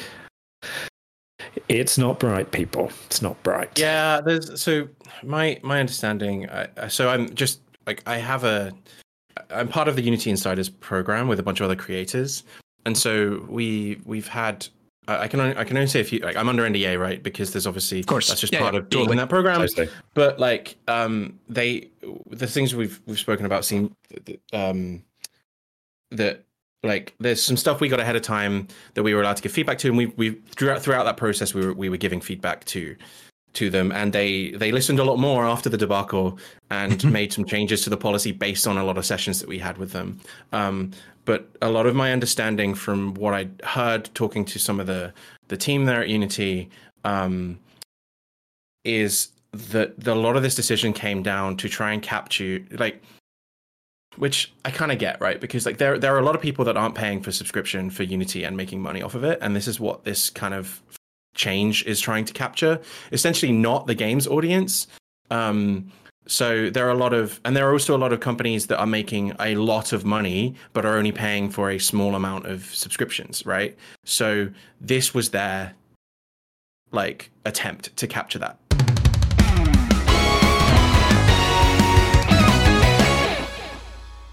[1.69, 2.91] it's not bright, people.
[3.05, 3.77] It's not bright.
[3.77, 4.87] Yeah, there's so
[5.23, 6.47] my my understanding.
[6.89, 8.73] So I'm just like I have a
[9.49, 12.43] I'm part of the Unity Insiders program with a bunch of other creators,
[12.85, 14.67] and so we we've had.
[15.07, 16.19] I I can only, I can only say a few.
[16.19, 17.21] Like I'm under NDA, right?
[17.21, 18.27] Because there's obviously of course.
[18.27, 19.13] that's just Yeah, part yeah, of being totally.
[19.13, 19.61] in that program.
[19.61, 19.89] Totally.
[20.13, 21.89] But like um they
[22.29, 23.95] the things we've we've spoken about seem
[24.53, 25.03] um
[26.11, 26.43] that
[26.83, 29.51] like there's some stuff we got ahead of time that we were allowed to give
[29.51, 32.65] feedback to, and we we throughout throughout that process we were we were giving feedback
[32.65, 32.95] to
[33.53, 36.37] to them, and they they listened a lot more after the debacle
[36.71, 39.59] and made some changes to the policy based on a lot of sessions that we
[39.59, 40.19] had with them.
[40.51, 40.91] Um,
[41.25, 45.13] but a lot of my understanding from what I heard talking to some of the
[45.47, 46.69] the team there at Unity
[47.03, 47.59] um,
[48.83, 53.01] is that the, a lot of this decision came down to try and capture like
[54.17, 55.41] which I kind of get, right?
[55.41, 58.03] Because like there there are a lot of people that aren't paying for subscription for
[58.03, 60.81] Unity and making money off of it, and this is what this kind of
[61.35, 62.79] change is trying to capture.
[63.11, 64.87] Essentially, not the games audience.
[65.31, 65.91] Um,
[66.25, 68.79] so there are a lot of, and there are also a lot of companies that
[68.79, 72.65] are making a lot of money, but are only paying for a small amount of
[72.73, 73.77] subscriptions, right?
[74.05, 75.73] So this was their
[76.91, 78.57] like attempt to capture that.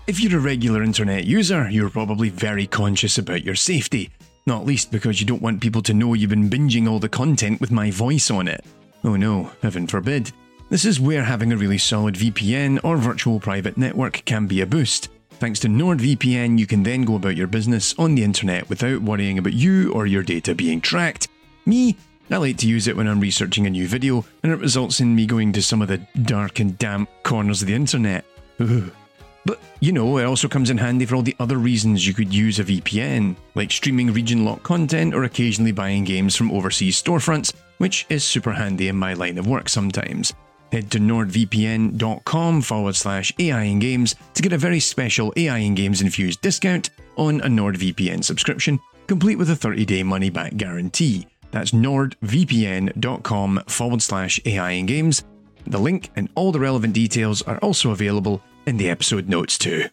[0.06, 4.10] If you're a regular internet user, you're probably very conscious about your safety.
[4.46, 7.60] Not least because you don't want people to know you've been binging all the content
[7.60, 8.64] with my voice on it.
[9.04, 10.32] Oh no, heaven forbid.
[10.70, 14.66] This is where having a really solid VPN or virtual private network can be a
[14.66, 15.08] boost.
[15.30, 19.36] Thanks to NordVPN, you can then go about your business on the internet without worrying
[19.36, 21.26] about you or your data being tracked.
[21.66, 21.96] Me,
[22.30, 25.16] I like to use it when I'm researching a new video, and it results in
[25.16, 28.24] me going to some of the dark and damp corners of the internet.
[28.56, 32.32] But, you know, it also comes in handy for all the other reasons you could
[32.32, 37.52] use a VPN, like streaming region locked content or occasionally buying games from overseas storefronts,
[37.78, 40.32] which is super handy in my line of work sometimes.
[40.72, 45.76] Head to nordvpn.com forward slash AI and Games to get a very special AI and
[45.76, 51.26] Games infused discount on a NordVPN subscription, complete with a 30 day money back guarantee.
[51.50, 55.24] That's nordvpn.com forward slash AI and Games.
[55.66, 59.86] The link and all the relevant details are also available in the episode notes too.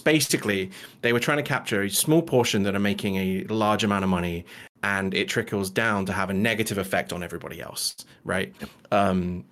[0.00, 4.04] Basically they were trying to capture a small portion that are making a large amount
[4.04, 4.44] of money
[4.82, 8.54] and it trickles down to have a negative effect on everybody else right?
[8.90, 9.44] Um,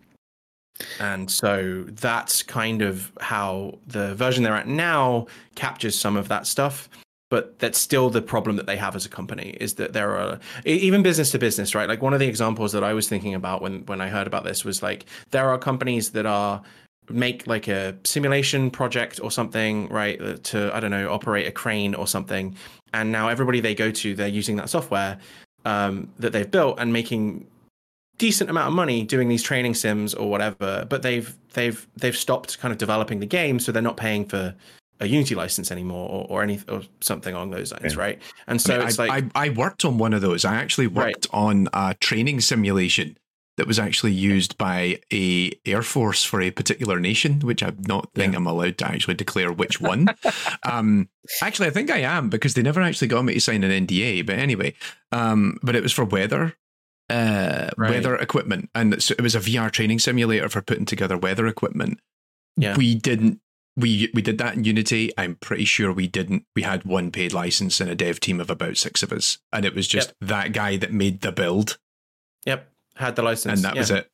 [0.99, 6.47] and so that's kind of how the version they're at now captures some of that
[6.47, 6.89] stuff
[7.31, 10.39] but that's still the problem that they have as a company is that there are
[10.65, 11.89] even business to business right?
[11.89, 14.45] Like one of the examples that i was thinking about when when i heard about
[14.45, 16.63] this was like there are companies that are
[17.11, 21.53] make like a simulation project or something right uh, to i don't know operate a
[21.53, 22.55] crane or something
[22.93, 25.19] and now everybody they go to they're using that software
[25.67, 27.47] um, that they've built and making
[28.17, 32.59] decent amount of money doing these training sims or whatever but they've they've they've stopped
[32.61, 34.55] kind of developing the game so they're not paying for
[35.01, 38.01] a Unity license anymore or, or any or something along those lines, yeah.
[38.01, 38.23] right?
[38.47, 40.45] And so I mean, it's I, like I, I, worked on one of those.
[40.45, 41.41] I actually worked right.
[41.41, 43.17] on a training simulation
[43.61, 48.11] that was actually used by a air force for a particular nation, which I'm not
[48.15, 48.39] think yeah.
[48.39, 50.09] I'm allowed to actually declare which one.
[50.63, 51.11] um,
[51.43, 54.25] actually, I think I am because they never actually got me to sign an NDA.
[54.25, 54.73] But anyway,
[55.13, 56.57] um, but it was for weather
[57.11, 57.91] uh, right.
[57.91, 62.01] weather equipment, and so it was a VR training simulator for putting together weather equipment.
[62.57, 62.79] Yeah.
[62.79, 63.41] We didn't
[63.77, 65.13] we we did that in Unity.
[65.19, 66.47] I'm pretty sure we didn't.
[66.57, 69.67] We had one paid license and a dev team of about six of us, and
[69.67, 70.17] it was just yep.
[70.29, 71.79] that guy that made the build.
[72.47, 73.81] Yep, had the license, and that yeah.
[73.81, 74.11] was it.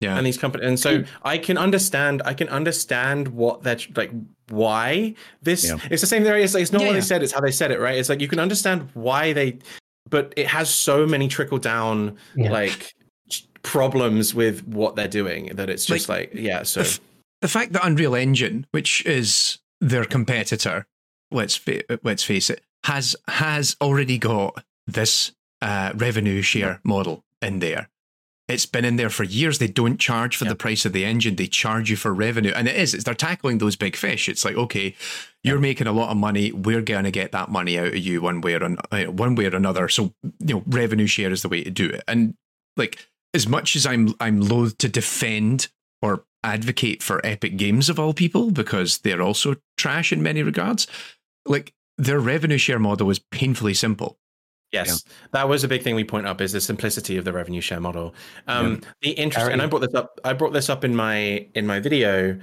[0.00, 2.22] Yeah, and these companies, and so I can understand.
[2.24, 4.10] I can understand what that like
[4.48, 5.64] why this.
[5.64, 5.78] Yeah.
[5.90, 6.36] It's the same there.
[6.38, 6.88] It's, like, it's not yeah.
[6.88, 7.22] what they said.
[7.22, 7.80] It's how they said it.
[7.80, 7.96] Right.
[7.96, 9.58] It's like you can understand why they,
[10.10, 12.94] but it has so many trickle down like
[13.62, 16.62] problems with what they're doing that it's just like, like yeah.
[16.62, 16.84] So
[17.40, 20.86] the fact that Unreal Engine, which is their competitor,
[21.30, 27.58] let's fa- let's face it, has has already got this uh, revenue share model in
[27.58, 27.88] there.
[28.48, 29.58] It's been in there for years.
[29.58, 30.52] They don't charge for yep.
[30.52, 32.94] the price of the engine; they charge you for revenue, and it is.
[32.94, 34.28] It's they're tackling those big fish.
[34.28, 34.94] It's like, okay,
[35.42, 35.62] you're yep.
[35.62, 36.52] making a lot of money.
[36.52, 39.34] We're going to get that money out of you one way or an, uh, one
[39.34, 39.88] way or another.
[39.88, 42.04] So, you know, revenue share is the way to do it.
[42.06, 42.34] And
[42.76, 45.68] like, as much as I'm I'm loath to defend
[46.00, 50.86] or advocate for Epic Games of all people because they're also trash in many regards.
[51.44, 54.18] Like their revenue share model is painfully simple.
[54.76, 55.12] Yes, yeah.
[55.32, 57.80] that was a big thing we point up is the simplicity of the revenue share
[57.80, 58.14] model.
[58.46, 58.88] Um, yeah.
[59.02, 60.20] The interest, and I brought this up.
[60.24, 62.38] I brought this up in my in my video,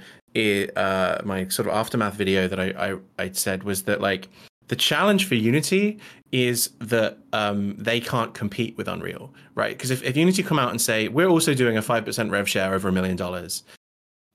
[0.76, 4.28] uh, my sort of aftermath video that I, I I said was that like
[4.68, 5.98] the challenge for Unity
[6.32, 9.76] is that um, they can't compete with Unreal, right?
[9.76, 12.48] Because if, if Unity come out and say we're also doing a five percent rev
[12.48, 13.62] share over a million dollars,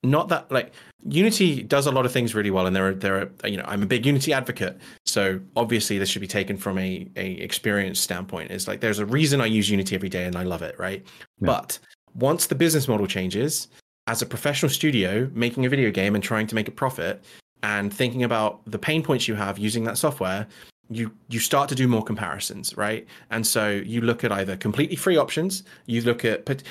[0.03, 0.71] not that like
[1.07, 3.63] Unity does a lot of things really well, and there are there are you know
[3.65, 7.99] I'm a big Unity advocate, so obviously this should be taken from a a experience
[7.99, 8.51] standpoint.
[8.51, 11.05] It's like there's a reason I use Unity every day and I love it, right?
[11.39, 11.45] Yeah.
[11.45, 11.79] But
[12.15, 13.67] once the business model changes
[14.07, 17.23] as a professional studio making a video game and trying to make a profit
[17.63, 20.47] and thinking about the pain points you have using that software
[20.89, 24.95] you you start to do more comparisons right and so you look at either completely
[24.95, 26.63] free options you look at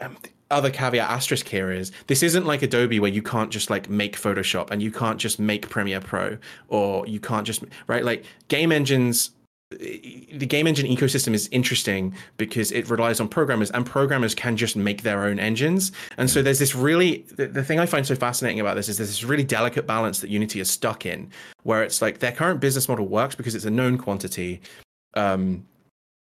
[0.00, 0.16] um,
[0.52, 4.16] other caveat asterisk here is this isn't like Adobe where you can't just like make
[4.16, 6.38] Photoshop and you can't just make Premiere Pro
[6.68, 8.04] or you can't just right?
[8.04, 9.30] Like game engines
[9.78, 14.76] the game engine ecosystem is interesting because it relies on programmers and programmers can just
[14.76, 15.92] make their own engines.
[16.18, 18.98] And so there's this really the, the, thing i find so fascinating about this is
[18.98, 21.30] there's this really delicate balance that unity is stuck in
[21.62, 24.60] where it's like their current business model works because it's a known quantity
[25.14, 25.64] um,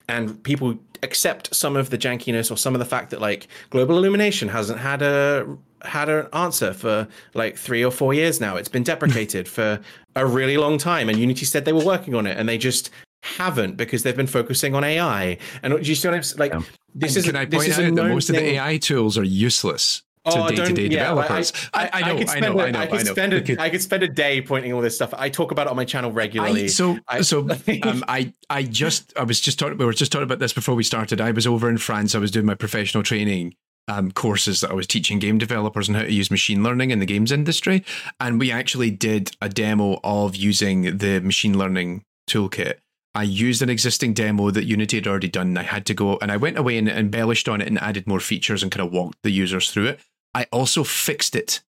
[0.08, 3.98] and people accept some of the jankiness or some of the fact that like global
[3.98, 5.46] illumination hasn't had a
[5.82, 9.80] had an answer for like three or four years now it's been deprecated for
[10.14, 12.90] a really long time and unity said they were working on it and they just
[13.26, 15.38] haven't because they've been focusing on AI.
[15.62, 16.52] And do you see what I'm like?
[16.52, 16.62] Yeah.
[16.94, 18.36] This and is can I point out that most thing.
[18.36, 21.52] of the AI tools are useless to oh, day-to-day yeah, developers.
[21.72, 24.02] I, I, I, know, I, know, I know, I could spend a, I could spend
[24.02, 25.14] a day pointing all this stuff.
[25.16, 26.68] I talk about it on my channel regularly.
[26.68, 27.40] so, so
[27.82, 29.78] um, I, I just, I was just talking.
[29.78, 31.20] We were just talking about this before we started.
[31.20, 32.14] I was over in France.
[32.14, 33.54] I was doing my professional training
[33.88, 36.98] um, courses that I was teaching game developers on how to use machine learning in
[36.98, 37.84] the games industry,
[38.18, 42.78] and we actually did a demo of using the machine learning toolkit
[43.16, 45.56] I used an existing demo that Unity had already done.
[45.56, 48.20] I had to go and I went away and embellished on it and added more
[48.20, 50.00] features and kind of walked the users through it.
[50.36, 51.62] I also fixed it.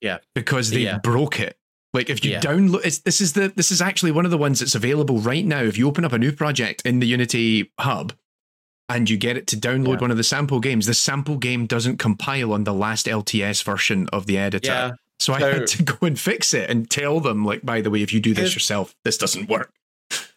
[0.00, 0.18] Yeah.
[0.34, 0.98] Because they yeah.
[0.98, 1.58] broke it.
[1.92, 2.40] Like if you yeah.
[2.40, 5.62] download this is the this is actually one of the ones that's available right now.
[5.62, 8.12] If you open up a new project in the Unity hub
[8.88, 10.00] and you get it to download yeah.
[10.00, 14.08] one of the sample games, the sample game doesn't compile on the last LTS version
[14.12, 14.70] of the editor.
[14.70, 14.90] Yeah.
[15.18, 17.90] So, so I had to go and fix it and tell them, like, by the
[17.90, 19.72] way, if you do this yourself, this doesn't work.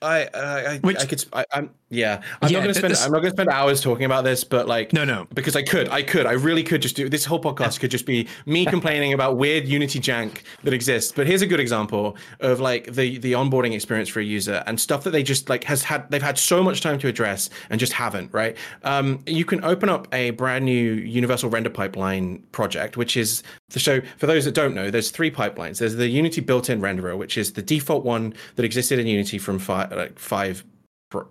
[0.01, 2.21] I, I, Which, I could, I, am yeah.
[2.41, 4.23] I'm yeah, not going to spend, this, I'm not going to spend hours talking about
[4.23, 7.09] this, but like, no, no, because I could, I could, I really could just do
[7.09, 11.11] this whole podcast could just be me complaining about weird Unity jank that exists.
[11.11, 14.79] But here's a good example of like the the onboarding experience for a user and
[14.79, 17.79] stuff that they just like has had, they've had so much time to address and
[17.79, 18.33] just haven't.
[18.33, 18.57] Right?
[18.83, 24.01] Um, you can open up a brand new universal render pipeline project, which is so
[24.17, 25.79] for those that don't know, there's three pipelines.
[25.79, 29.59] There's the Unity built-in renderer, which is the default one that existed in Unity from
[29.59, 30.63] five, like five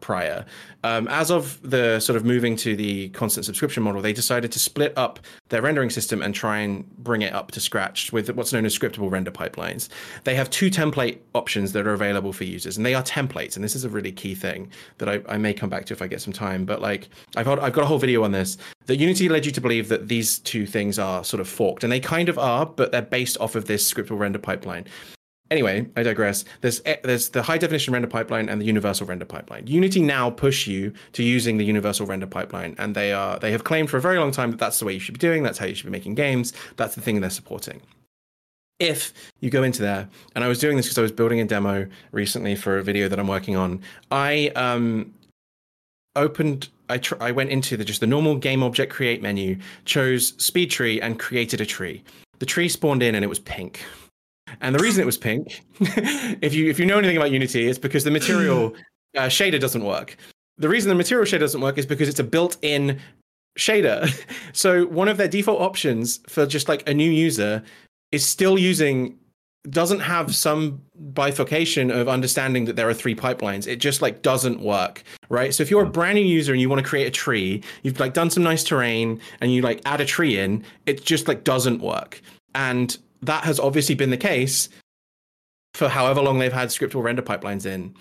[0.00, 0.44] prior.
[0.84, 4.58] Um, as of the sort of moving to the constant subscription model, they decided to
[4.58, 5.18] split up
[5.48, 8.78] their rendering system and try and bring it up to scratch with what's known as
[8.78, 9.88] scriptable render pipelines.
[10.24, 13.56] They have two template options that are available for users, and they are templates.
[13.56, 16.02] And this is a really key thing that I, I may come back to if
[16.02, 16.64] I get some time.
[16.64, 18.58] But like I've I've got a whole video on this.
[18.86, 21.92] That Unity led you to believe that these two things are sort of forked, and
[21.92, 24.86] they kind of are, but they're based off of this scriptable render pipeline.
[25.50, 26.44] Anyway, I digress.
[26.60, 29.66] There's eh, there's the high definition render pipeline and the universal render pipeline.
[29.66, 33.64] Unity now push you to using the universal render pipeline, and they are they have
[33.64, 35.42] claimed for a very long time that that's the way you should be doing.
[35.42, 36.52] That's how you should be making games.
[36.76, 37.82] That's the thing they're supporting.
[38.78, 41.44] If you go into there, and I was doing this because I was building a
[41.44, 43.82] demo recently for a video that I'm working on,
[44.12, 45.12] I um
[46.14, 50.32] opened I, tr- I went into the just the normal game object create menu, chose
[50.32, 52.04] SpeedTree, and created a tree.
[52.38, 53.84] The tree spawned in and it was pink.
[54.60, 57.78] And the reason it was pink, if you if you know anything about Unity, it's
[57.78, 58.74] because the material
[59.16, 60.16] uh, shader doesn't work.
[60.58, 63.00] The reason the material shader doesn't work is because it's a built-in
[63.58, 64.10] shader.
[64.52, 67.62] So one of their default options for just like a new user
[68.10, 69.16] is still using
[69.68, 73.66] doesn't have some bifurcation of understanding that there are three pipelines.
[73.66, 75.54] It just like doesn't work, right?
[75.54, 78.00] So if you're a brand new user and you want to create a tree, you've
[78.00, 81.44] like done some nice terrain and you like add a tree in, it just like
[81.44, 82.22] doesn't work.
[82.54, 84.68] And that has obviously been the case
[85.74, 87.94] for however long they've had scriptable render pipelines in.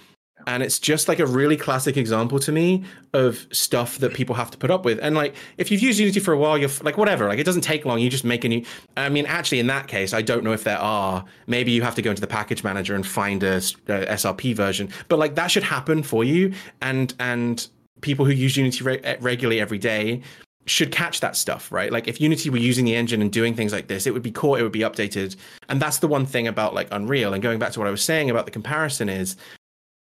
[0.48, 4.50] And it's just like a really classic example to me of stuff that people have
[4.52, 4.98] to put up with.
[5.02, 7.62] And like, if you've used Unity for a while, you're like, whatever, like it doesn't
[7.62, 8.00] take long.
[8.00, 8.64] You just make a new.
[8.96, 11.26] I mean, actually, in that case, I don't know if there are.
[11.48, 14.90] Maybe you have to go into the package manager and find a, a SRP version.
[15.10, 16.54] But like, that should happen for you.
[16.82, 17.68] And and
[18.02, 20.22] people who use Unity re- eh, regularly every day
[20.66, 21.92] should catch that stuff, right?
[21.92, 24.32] Like if Unity were using the engine and doing things like this, it would be
[24.32, 25.36] caught, it would be updated.
[25.68, 27.34] And that's the one thing about like Unreal.
[27.34, 29.36] And going back to what I was saying about the comparison is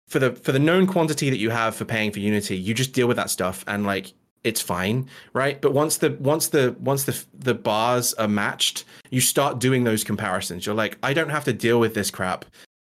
[0.08, 2.94] for the for the known quantity that you have for paying for Unity, you just
[2.94, 5.62] deal with that stuff and like it's fine, right?
[5.62, 10.04] But once the once the once the the bars are matched, you start doing those
[10.04, 10.66] comparisons.
[10.66, 12.46] You're like, I don't have to deal with this crap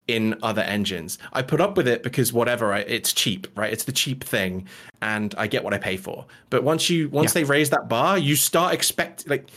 [0.08, 1.18] in other engines.
[1.32, 3.72] I put up with it because whatever, I, it's cheap, right?
[3.72, 4.66] It's the cheap thing,
[5.02, 6.26] and I get what I pay for.
[6.50, 7.42] But once you once yeah.
[7.42, 9.50] they raise that bar, you start expect like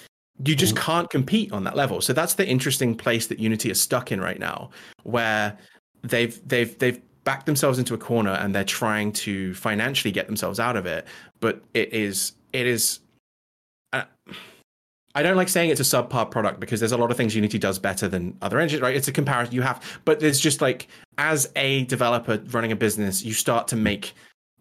[0.45, 0.83] you just mm-hmm.
[0.83, 2.01] can't compete on that level.
[2.01, 4.69] So that's the interesting place that Unity is stuck in right now,
[5.03, 5.57] where
[6.03, 10.59] they've they've they've backed themselves into a corner and they're trying to financially get themselves
[10.59, 11.07] out of it.
[11.39, 12.99] But it is it is.
[13.91, 14.03] Uh,
[15.15, 17.59] I don't like saying it's a subpar product because there's a lot of things Unity
[17.59, 18.95] does better than other engines, right?
[18.95, 23.23] It's a comparison you have, but there's just like as a developer running a business,
[23.23, 24.13] you start to make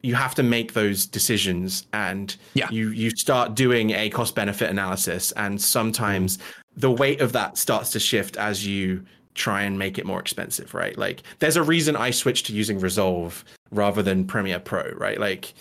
[0.04, 2.68] you have to make those decisions and Yeah.
[2.70, 6.38] you you start doing a cost benefit analysis and sometimes
[6.76, 10.74] the weight of that starts to shift as you try and make it more expensive,
[10.74, 10.98] right?
[10.98, 15.18] Like there's a reason I switched to using Resolve rather than Premiere Pro, right?
[15.18, 15.54] Like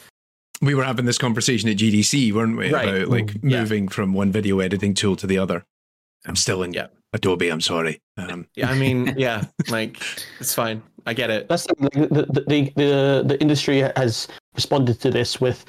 [0.61, 2.71] We were having this conversation at GDC, weren't we?
[2.71, 2.87] Right.
[2.87, 3.61] About like Yeah.
[3.61, 5.63] moving from one video editing tool to the other.
[6.25, 6.87] I'm still in Yeah.
[7.13, 7.49] Adobe.
[7.49, 7.99] I'm sorry.
[8.17, 10.01] Um, yeah, I mean, yeah, like
[10.39, 10.81] it's fine.
[11.05, 11.49] I get it.
[11.49, 15.65] That's the, the, the, the, the industry has responded to this with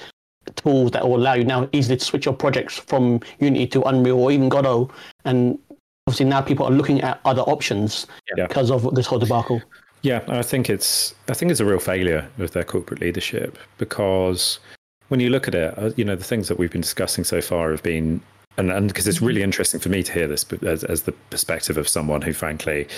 [0.57, 4.19] tools that will allow you now easily to switch your projects from Unity to Unreal
[4.19, 4.91] or even Godot.
[5.25, 5.59] And
[6.07, 8.47] obviously now people are looking at other options Yeah.
[8.47, 9.63] because of this whole debacle.
[10.03, 14.59] Yeah, I think it's I think it's a real failure of their corporate leadership because
[15.13, 17.43] when you look at it, uh, you know the things that we've been discussing so
[17.43, 18.23] far have been
[18.57, 21.77] and and because it's really interesting for me to hear this as as the perspective
[21.77, 22.89] of someone who frankly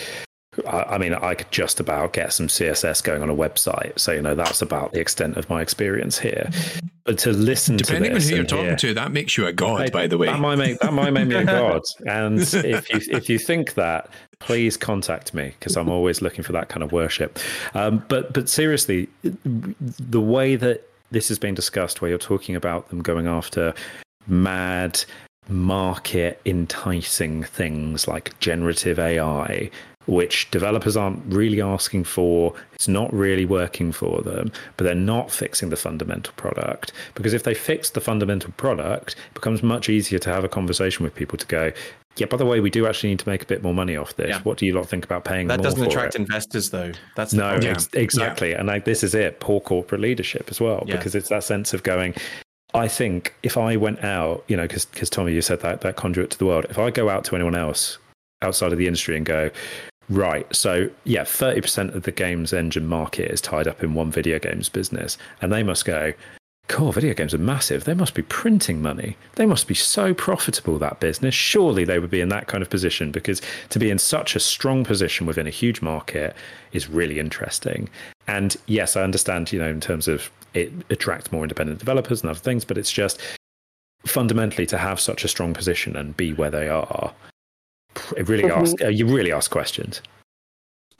[0.64, 4.12] I, I mean I could just about get some CSS going on a website so
[4.12, 6.50] you know that's about the extent of my experience here
[7.04, 9.52] but to listen depending to on who you're talking hear- to, that makes you a
[9.52, 10.26] god, Hey, by the way.
[10.28, 11.82] that might make that might make me a god.
[12.06, 16.52] And if you if you think that, please contact me because I'm always looking for
[16.52, 17.38] that kind of worship.
[17.74, 22.88] Um, but but seriously, the way that this has been discussed, where you're talking about
[22.88, 23.74] them going after
[24.26, 25.04] mad
[25.48, 29.70] market enticing things like generative AI,
[30.06, 32.54] which developers aren't really asking for.
[32.74, 36.92] It's not really working for them, but they're not fixing the fundamental product.
[37.14, 41.04] Because if they fix the fundamental product, it becomes much easier to have a conversation
[41.04, 41.72] with people to go,
[42.16, 44.14] yeah, by the way, we do actually need to make a bit more money off
[44.16, 44.28] this.
[44.30, 44.40] Yeah.
[44.42, 46.20] What do you lot think about paying That more doesn't for attract it?
[46.20, 46.92] investors though.
[47.16, 47.72] That's No, problem.
[47.72, 48.52] Ex- exactly.
[48.52, 50.96] And like this is it, poor corporate leadership as well, Yeah.
[50.96, 52.14] because it's that sense of going.
[52.74, 56.30] I think if I went out, you know, because Tommy, you said that that conduit
[56.30, 56.66] to the world.
[56.70, 57.98] If I go out to anyone else
[58.42, 59.50] outside of the industry and go,
[60.08, 64.10] right, so yeah, thirty percent of the games engine market is tied up in one
[64.10, 66.12] video games business, and they must go.
[66.68, 67.84] Cool, video games are massive.
[67.84, 69.16] They must be printing money.
[69.34, 71.34] They must be so profitable, that business.
[71.34, 74.40] Surely they would be in that kind of position because to be in such a
[74.40, 76.34] strong position within a huge market
[76.72, 77.90] is really interesting.
[78.26, 82.30] And yes, I understand, you know, in terms of it attracts more independent developers and
[82.30, 83.20] other things, but it's just
[84.06, 87.12] fundamentally to have such a strong position and be where they are.
[88.16, 88.56] It really Mhm.
[88.56, 90.00] asks, uh, you really ask questions.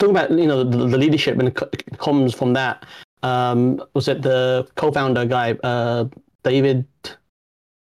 [0.00, 2.85] talking about you know the, the leadership and it comes from that.
[3.25, 6.05] Um, was it the co-founder guy, uh,
[6.43, 6.87] David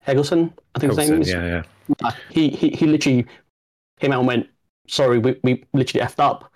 [0.07, 0.53] Helgason?
[0.75, 1.29] I think his name is.
[1.29, 1.63] yeah, yeah.
[2.05, 3.27] Uh, he, he he literally
[3.99, 4.47] came out and went,
[4.87, 6.51] "Sorry, we we literally effed up,"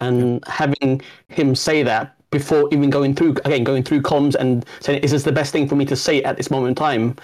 [0.00, 5.02] and having him say that before even going through again going through comms and saying,
[5.04, 7.16] "Is this the best thing for me to say at this moment in time?"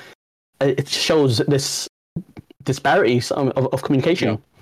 [0.60, 1.88] uh, It shows this
[2.62, 4.28] disparities of, of, of communication.
[4.28, 4.59] Yeah,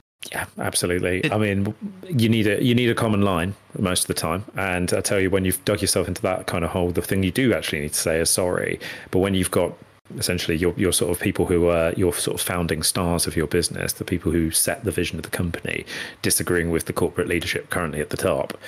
[0.58, 1.20] absolutely.
[1.20, 1.74] It- I mean,
[2.08, 5.20] you need a you need a common line most of the time, and I tell
[5.20, 7.80] you, when you've dug yourself into that kind of hole, the thing you do actually
[7.80, 8.78] need to say is sorry.
[9.10, 9.72] But when you've got
[10.16, 13.46] essentially your your sort of people who are your sort of founding stars of your
[13.46, 15.84] business, the people who set the vision of the company,
[16.22, 18.58] disagreeing with the corporate leadership currently at the top,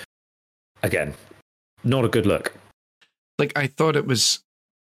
[0.82, 1.14] again,
[1.84, 2.52] not a good look.
[3.38, 4.40] like I thought it was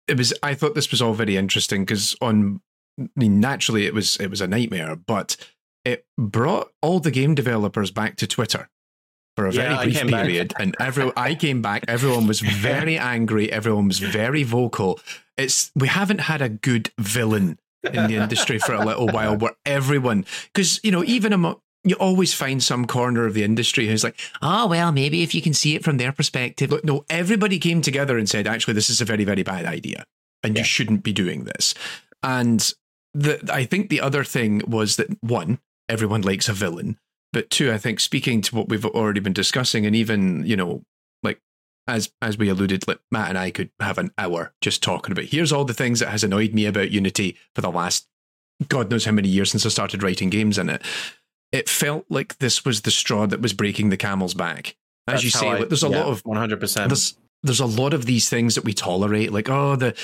[0.08, 2.60] it was I thought this was all very interesting because on
[3.00, 5.36] I mean naturally it was it was a nightmare, but
[5.88, 6.04] it
[6.36, 8.68] brought all the game developers back to Twitter
[9.36, 10.22] for a very Yeah, I brief came back.
[10.24, 10.54] period.
[10.58, 15.00] And every I came back, everyone was very angry, everyone was very vocal.
[15.36, 17.58] It's we haven't had a good villain
[17.92, 21.94] in the industry for a little while where everyone because you know, even among you
[21.94, 25.54] always find some corner of the industry who's like, oh, well, maybe if you can
[25.54, 26.68] see it from their perspective.
[26.68, 30.04] But no, everybody came together and said, actually, this is a very, very bad idea.
[30.42, 30.60] And Yeah.
[30.62, 31.74] you shouldn't be doing this.
[32.22, 32.60] And
[33.14, 36.98] the, I think the other thing was that one, everyone likes a villain.
[37.32, 40.82] But two, I think speaking to what we've already been discussing, and even, you know,
[41.22, 41.40] like
[41.86, 45.26] as as we alluded, like Matt and I could have an hour just talking about
[45.26, 48.06] here's all the things that has annoyed me about Unity for the last
[48.68, 50.82] God knows how many years since I started writing games in it
[51.52, 54.76] it felt like this was the straw that was breaking the camel's back.
[55.06, 56.88] As That's you say, I- like, there's a yeah, lot of 100%.
[56.88, 59.94] there's there's a lot of these things that we tolerate, like oh the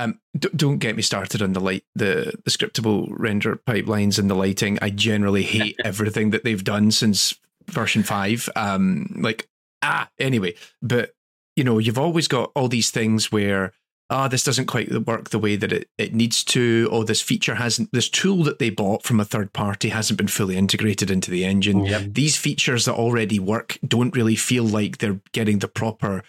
[0.00, 4.30] um d- don't get me started on the light the the scriptable render pipelines and
[4.30, 4.78] the lighting.
[4.80, 7.34] I generally hate everything that they've done since
[7.66, 8.48] version five.
[8.56, 9.48] Um, like
[9.82, 11.14] ah anyway, but
[11.56, 13.72] you know you've always got all these things where
[14.10, 17.54] ah, this doesn't quite work the way that it, it needs to, or this feature
[17.54, 21.30] hasn't, this tool that they bought from a third party hasn't been fully integrated into
[21.30, 21.84] the engine.
[21.84, 22.02] Yep.
[22.10, 26.24] These features that already work don't really feel like they're getting the proper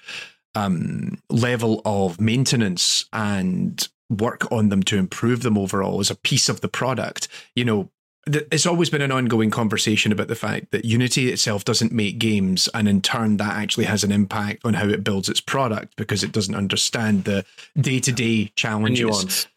[0.56, 6.50] um, level of maintenance and work on them to improve them overall as a piece
[6.50, 7.28] of the product.
[7.56, 7.90] You know,
[8.30, 12.20] th- it's always been an ongoing conversation about the fact that Unity itself doesn't make
[12.20, 15.96] games, and in turn, that actually has an impact on how it builds its product
[15.96, 17.46] because it doesn't understand the
[17.80, 19.06] day to day challenges.
[19.06, 19.48] Nuance.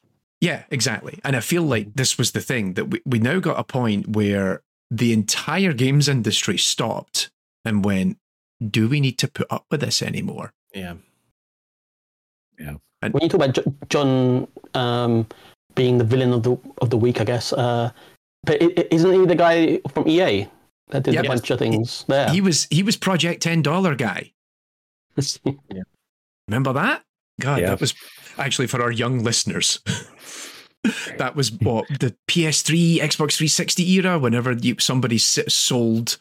[0.41, 1.21] Yeah, exactly.
[1.25, 4.09] And I feel like this was the thing that we, we now got a point
[4.09, 7.31] where the entire games industry stopped
[7.65, 8.19] and went,
[8.67, 10.53] do we need to put up with this anymore?
[10.75, 10.95] Yeah.
[12.59, 12.75] Yeah.
[13.01, 15.27] When you talk about John um,
[15.75, 17.53] being the villain of the of the week, I guess.
[17.53, 17.91] Uh,
[18.45, 20.47] but i- i- isn't he the guy from EA
[20.89, 21.25] that did Yep.
[21.25, 22.31] a bunch of things there?
[22.31, 24.33] He was he was Project Ten Dollar guy.
[25.45, 25.83] yeah.
[26.49, 27.05] Remember that?
[27.41, 27.71] God, Yeah.
[27.71, 27.95] that was
[28.39, 29.81] actually for our young listeners.
[31.19, 34.19] that was what the PS3, Xbox 360 era.
[34.19, 36.19] Whenever you, somebody sold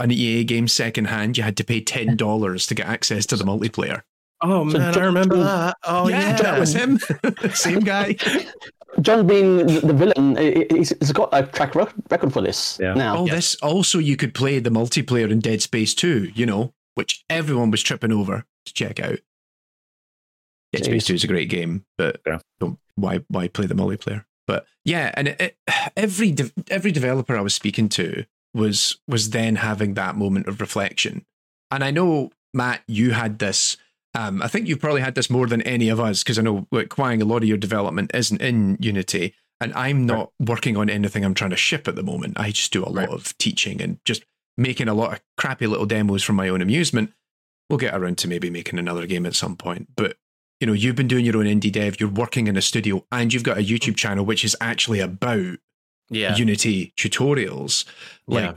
[0.00, 3.44] an EA game secondhand, you had to pay ten dollars to get access to the
[3.44, 4.02] multiplayer.
[4.42, 5.76] Oh So man, John- I remember that.
[5.84, 6.98] Oh yeah, that was him.
[7.54, 8.16] Same guy.
[9.00, 12.78] John being the the villain, i- i- he's, he's got a track record for this
[12.80, 12.94] Yeah.
[12.94, 13.18] now.
[13.18, 17.24] Oh, this also you could play the multiplayer in Dead Space 2, you know, which
[17.30, 19.18] everyone was tripping over to check out.
[20.72, 22.38] Dead Space 2 is a great game, but Yeah.
[22.60, 24.24] don't, why why play the multiplayer?
[24.46, 25.56] But yeah, and it, it,
[25.96, 28.24] every de- every developer I was speaking to
[28.54, 31.24] was was then having that moment of reflection.
[31.70, 33.76] And I know Matt, you had this.
[34.14, 36.66] Um, I think you've probably had this more than any of us because I know,
[36.70, 40.90] like Quang, a lot of your development isn't in Unity, and I'm not working on
[40.90, 42.38] anything I'm trying to ship at the moment.
[42.38, 43.08] I just do a lot Right.
[43.08, 44.22] of teaching and just
[44.58, 47.12] making a lot of crappy little demos for my own amusement.
[47.70, 50.18] We'll get around to maybe making another game at some point, but
[50.60, 53.32] you know, you've been doing your own indie dev, you're working in a studio, and
[53.32, 55.56] you've got a YouTube channel which is actually about
[56.12, 57.84] yeah, Unity tutorials.
[58.26, 58.54] Like, yeah.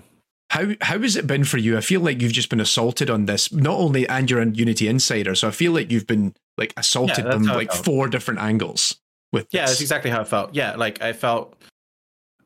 [0.49, 1.77] how how has it been for you?
[1.77, 4.87] I feel like you've just been assaulted on this, not only and you're a Unity
[4.87, 8.97] insider, so I feel like you've been like assaulted Yeah, from like four different angles
[9.33, 9.71] with Yeah, this.
[9.71, 10.53] that's exactly how I felt.
[10.55, 11.55] Yeah, like I felt,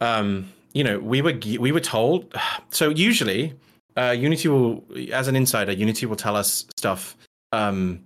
[0.01, 2.33] um, you know, we were we were told.
[2.71, 3.53] So usually,
[3.97, 7.17] uh, Unity will, as an insider, Unity will tell us stuff
[7.51, 8.01] um,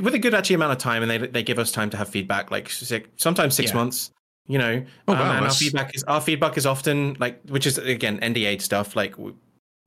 [0.00, 2.08] with a good actually amount of time, and they they give us time to have
[2.08, 3.76] feedback, like six, sometimes six Yeah.
[3.76, 4.10] months.
[4.48, 7.78] You know, Oh, um, and our feedback is our feedback is often like, which is
[7.78, 8.96] again NDA stuff.
[8.96, 9.32] Like we,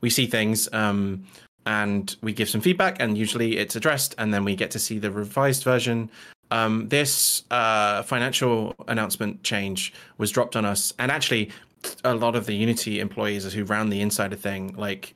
[0.02, 1.26] we see things, um,
[1.66, 5.00] and we give some feedback, and usually it's addressed, and then we get to see
[5.00, 6.10] the revised version
[6.52, 11.50] um, this uh, financial announcement change was dropped on us, and actually,
[12.04, 15.16] a lot of the Unity employees who ran the insider thing like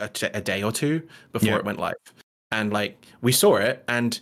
[0.00, 1.02] a, a day or two
[1.32, 1.56] before Yeah.
[1.58, 1.94] it went live,
[2.50, 4.18] and like we saw it, and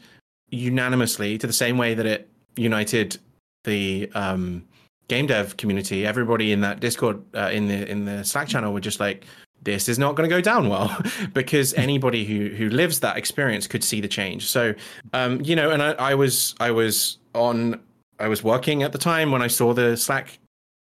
[0.50, 3.18] unanimously, to the same way that it united
[3.64, 4.64] the um,
[5.08, 8.80] game dev community, everybody in that Discord uh, in the in the Slack channel were
[8.80, 9.24] just like.
[9.62, 10.94] This is not going to go down well
[11.32, 14.46] because anybody who who lives that experience could see the change.
[14.46, 14.74] So
[15.14, 17.80] um, you know, and I, I was I was on
[18.18, 20.38] I was working at the time when I saw the Slack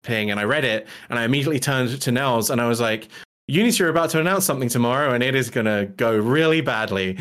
[0.04, 3.08] ping and I read it and I immediately turned to Nels and I was like,
[3.48, 7.18] Unity are about to announce something tomorrow and it is gonna go really badly.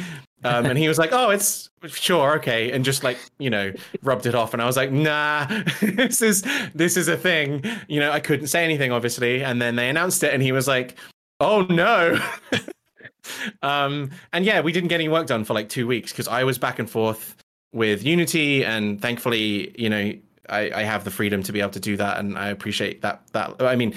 [0.48, 4.26] Um, and he was like, "Oh, it's sure, okay," and just like you know, rubbed
[4.26, 4.54] it off.
[4.54, 5.48] And I was like, "Nah,
[5.82, 6.44] this is
[6.74, 9.44] this is a thing." You know, I couldn't say anything, obviously.
[9.44, 10.96] And then they announced it, and he was like,
[11.40, 12.20] "Oh no."
[13.62, 16.44] um, and yeah, we didn't get any work done for like two weeks because I
[16.44, 17.36] was back and forth
[17.74, 20.14] with Unity, and thankfully, you know,
[20.50, 23.22] I, I have the freedom to be able to do that, and I appreciate that.
[23.34, 23.94] That I mean,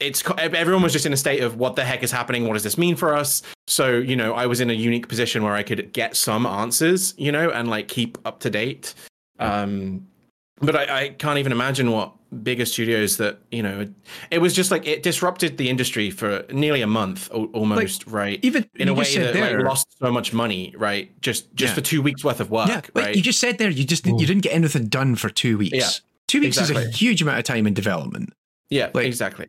[0.00, 2.46] it's everyone was just in a state of what the heck is happening?
[2.46, 3.42] What does this mean for us?
[3.66, 7.14] So you know, I was in a unique position where I could get some answers,
[7.16, 8.94] you know, and like keep up to date.
[9.38, 10.06] Um,
[10.60, 13.80] but I, I can't even imagine what bigger studios that you know.
[13.80, 13.90] It,
[14.30, 18.40] it was just like it disrupted the industry for nearly a month, al- almost, right?
[18.42, 21.10] Even in a way that there, like lost so much money, right?
[21.20, 21.74] Just just Yeah.
[21.74, 23.14] for two weeks worth of work, yeah, right?
[23.14, 25.76] you just said there, you just you didn't get anything done for two weeks.
[25.76, 25.88] Yeah,
[26.26, 28.32] two weeks is a huge amount of time in development.
[28.70, 29.46] yeah, like- exactly.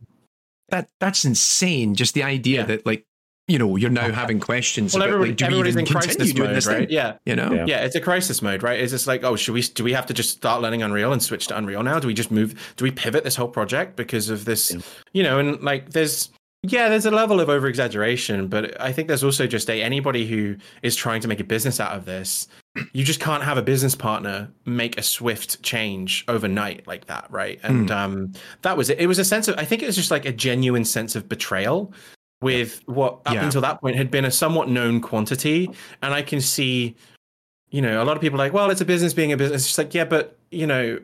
[0.69, 1.95] That that's insane.
[1.95, 2.65] Just the idea Yeah.
[2.67, 3.05] that like
[3.47, 5.91] you know you're now having questions Well, about everybody, like do we everybody's even in
[5.93, 6.77] crisis mode, this right?
[6.79, 6.87] thing?
[6.89, 7.65] Yeah, You know, Yeah.
[7.65, 8.77] yeah, it's a crisis mode, right?
[8.79, 11.23] It's just like, oh, should we do we have to just start learning Unreal and
[11.23, 11.99] switch to Unreal now?
[11.99, 12.73] Do we just move?
[12.75, 14.71] Do we pivot this whole project because of this?
[14.73, 14.79] Yeah.
[15.13, 16.29] You know, and like there's
[16.63, 20.27] yeah, there's a level of over exaggeration, but I think there's also just a anybody
[20.27, 22.47] who is trying to make a business out of this.
[22.93, 27.59] You just can't have a business partner make a swift change overnight like that, right?
[27.63, 28.99] And um, that was it.
[28.99, 31.27] It was a sense of I think it was just like a genuine sense of
[31.29, 31.93] betrayal
[32.41, 33.45] with what up Yeah.
[33.45, 35.71] until that point had been a somewhat known quantity.
[36.03, 36.95] And I can see,
[37.69, 39.61] you know, a lot of people are like, well, it's a business being a business.
[39.61, 40.99] It's just like, yeah, but you know,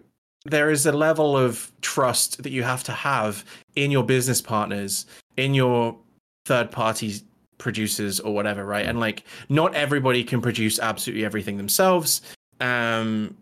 [0.45, 5.05] there is a level of trust that you have to have in your business partners,
[5.37, 5.97] in your
[6.45, 7.21] third party
[7.57, 8.85] producers or whatever, right?
[8.85, 12.21] And like, not everybody can produce absolutely everything themselves.
[12.59, 13.37] Um,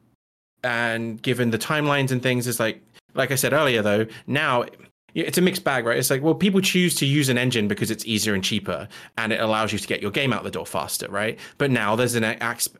[0.63, 2.81] and given the timelines and things, is like,
[3.15, 4.65] like I said earlier, though, now
[5.13, 5.97] it's a mixed bag, right?
[5.97, 8.87] It's like, well, people choose to use an engine because it's easier and cheaper
[9.17, 11.37] and it allows you to get your game out the door faster, right?
[11.57, 12.23] But now there's an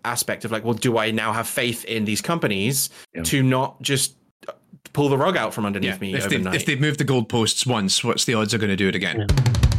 [0.06, 3.24] aspect of like, well, do I now have faith in these companies yeah.
[3.24, 4.16] to not just
[4.48, 4.54] uh,
[4.94, 6.00] pull the rug out from underneath yeah.
[6.00, 6.52] me if overnight?
[6.52, 8.96] They, if they've moved the goalposts once, what's the odds are going to do it
[8.96, 9.26] again?
[9.28, 9.71] Yeah.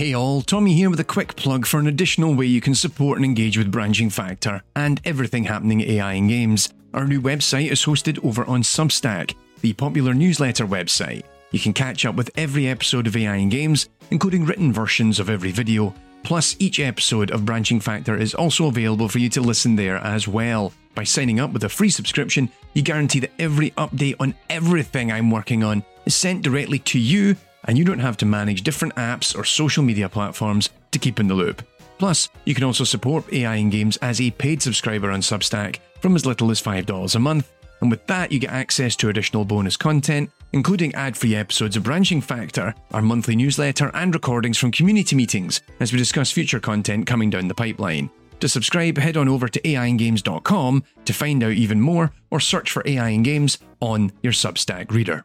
[0.00, 3.18] Hey all, Tommy here with a quick plug for an additional way you can support
[3.18, 6.72] and engage with Branching Factor and everything happening at AI and Games.
[6.94, 11.24] Our new website is hosted over on Substack, the popular newsletter website.
[11.50, 15.28] You can catch up with every episode of AI and Games, including written versions of
[15.28, 15.94] every video.
[16.22, 20.26] Plus, each episode of Branching Factor is also available for you to listen there as
[20.26, 20.72] well.
[20.94, 25.30] By signing up with a free subscription, you guarantee that every update on everything I'm
[25.30, 29.36] working on is sent directly to you and you don't have to manage different apps
[29.36, 31.62] or social media platforms to keep in the loop.
[31.98, 36.16] Plus, you can also support AI and Games as a paid subscriber on Substack from
[36.16, 39.76] as little as $5 a month, and with that, you get access to additional bonus
[39.76, 45.16] content, including ad free episodes of Branching Factor, our monthly newsletter, and recordings from community
[45.16, 48.10] meetings as we discuss future content coming down the pipeline.
[48.40, 52.82] To subscribe, head on over to AIandGames.com to find out even more or search for
[52.86, 55.24] AI and Games on your Substack reader.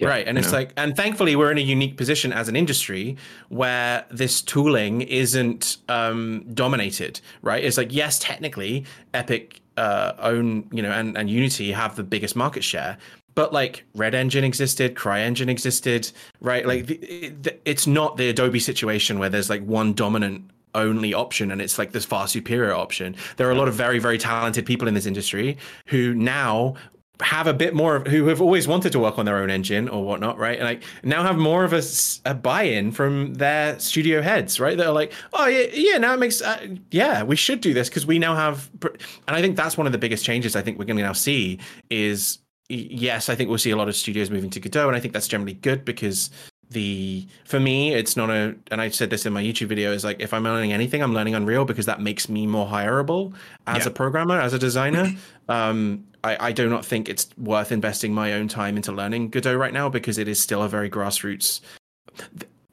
[0.00, 0.26] Yeah, right.
[0.26, 3.18] And it's like, and thankfully, we're in a unique position as an industry
[3.50, 7.62] where this tooling isn't um, dominated, right?
[7.62, 12.34] It's like, yes, technically, Epic uh, own, you know, and, and Unity have the biggest
[12.34, 12.96] market share,
[13.34, 16.66] but like Red Engine existed, CryEngine existed, right?
[16.66, 21.50] Like, the, the, it's not the Adobe situation where there's like one dominant only option
[21.50, 24.64] and it's like this far superior option there are a lot of very very talented
[24.64, 26.76] people in this industry who now
[27.20, 29.88] have a bit more of who have always wanted to work on their own engine
[29.88, 30.58] or whatnot, right?
[30.58, 31.82] And like now have more of a,
[32.24, 34.76] a buy-in from their studio heads, right?
[34.76, 35.98] They're like, oh yeah, yeah.
[35.98, 39.40] Now it makes, uh, yeah, we should do this because we now have, and I
[39.40, 41.58] think that's one of the biggest changes I think we're going to now see
[41.90, 45.00] is yes, I think we'll see a lot of studios moving to Godot, and I
[45.00, 46.30] think that's generally good because
[46.70, 50.04] the for me it's not a and i said this in my youtube video is
[50.04, 53.32] like if i'm learning anything i'm learning unreal because that makes me more hireable
[53.66, 53.90] as yeah.
[53.90, 55.12] a programmer as a designer
[55.48, 59.54] um I, I do not think it's worth investing my own time into learning godot
[59.54, 61.60] right now because it is still a very grassroots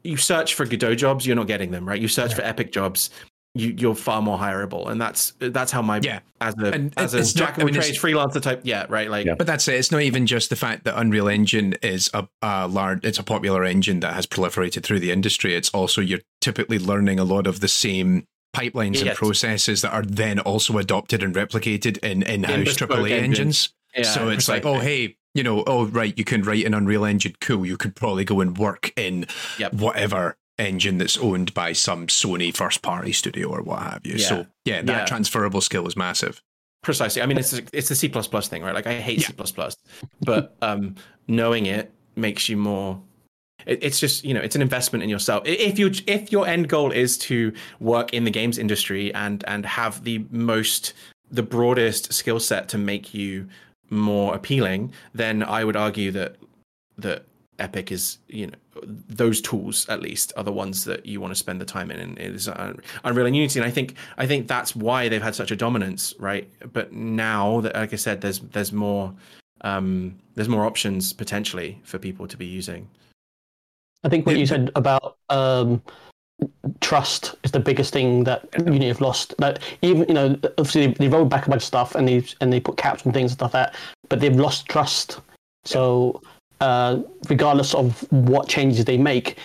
[0.04, 2.38] you search for godot jobs you're not getting them right you search yeah.
[2.38, 3.10] for epic jobs
[3.58, 7.14] you, are far more hireable, and that's that's how my yeah as a and as
[7.14, 9.36] a jack of trades freelancer type yeah right like yeah.
[9.36, 9.76] but that's it.
[9.76, 13.24] It's not even just the fact that Unreal Engine is a, a large it's a
[13.24, 15.56] popular engine that has proliferated through the industry.
[15.56, 18.28] It's also you're typically learning a lot of the same
[18.58, 19.04] pipelines yes.
[19.04, 23.70] and processes that are then also adopted and replicated in in-house AAA engines.
[23.96, 27.06] Yeah, so it's like, oh hey, you know, oh right, you can write an Unreal
[27.06, 27.66] Engine, cool.
[27.66, 29.28] You could probably go and work in
[29.58, 29.74] yep.
[29.74, 34.16] whatever engine that's owned by some Sony first party studio or what have you.
[34.16, 34.28] Yeah.
[34.28, 35.06] So yeah, that yeah.
[35.06, 36.42] transferable skill is massive.
[36.84, 37.22] Precisely.
[37.22, 38.74] I mean, it's a, it's the C thing, right?
[38.74, 39.46] Like I hate yeah.
[39.46, 39.76] C
[40.22, 40.96] but um,
[41.28, 43.02] knowing it makes you more.
[43.66, 45.44] It, it's just you know, it's an investment in yourself.
[45.46, 49.66] If you if your end goal is to work in the games industry and and
[49.66, 50.94] have the most
[51.30, 53.48] the broadest skill set to make you
[53.90, 56.36] more appealing, then I would argue that
[56.98, 57.26] that
[57.60, 58.54] Epic is, you know,
[58.84, 62.00] those tools at least are the ones that you want to spend the time in.
[62.00, 62.48] And it is
[63.04, 66.14] Unreal and Unity, and I think I think that's why they've had such a dominance,
[66.20, 66.50] right?
[66.72, 69.14] But now that, like I said, there's there's more
[69.62, 72.88] um, there's more options potentially for people to be using.
[74.04, 75.82] I think what you said about um,
[76.82, 79.36] trust is the biggest thing that Unity have lost.
[79.40, 82.52] That even you know, obviously they, rolled back a bunch of stuff and they and
[82.54, 83.76] they put caps and things and stuff like that,
[84.10, 85.22] but they've lost trust.
[85.66, 86.22] So.
[86.60, 89.38] Uh, regardless of what changes they make,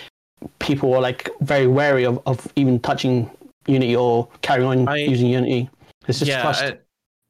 [0.61, 3.30] people are like very wary of, of even touching
[3.66, 5.68] Unity or carrying on I, using Unity.
[6.09, 6.64] It's just yeah, trust.
[6.64, 6.78] I,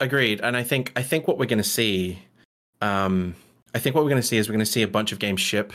[0.00, 0.40] agreed.
[0.40, 2.18] And I think I think what we're going to see,
[2.80, 3.34] um,
[3.74, 5.18] I think what we're going to see is we're going to see a bunch of
[5.18, 5.72] games ship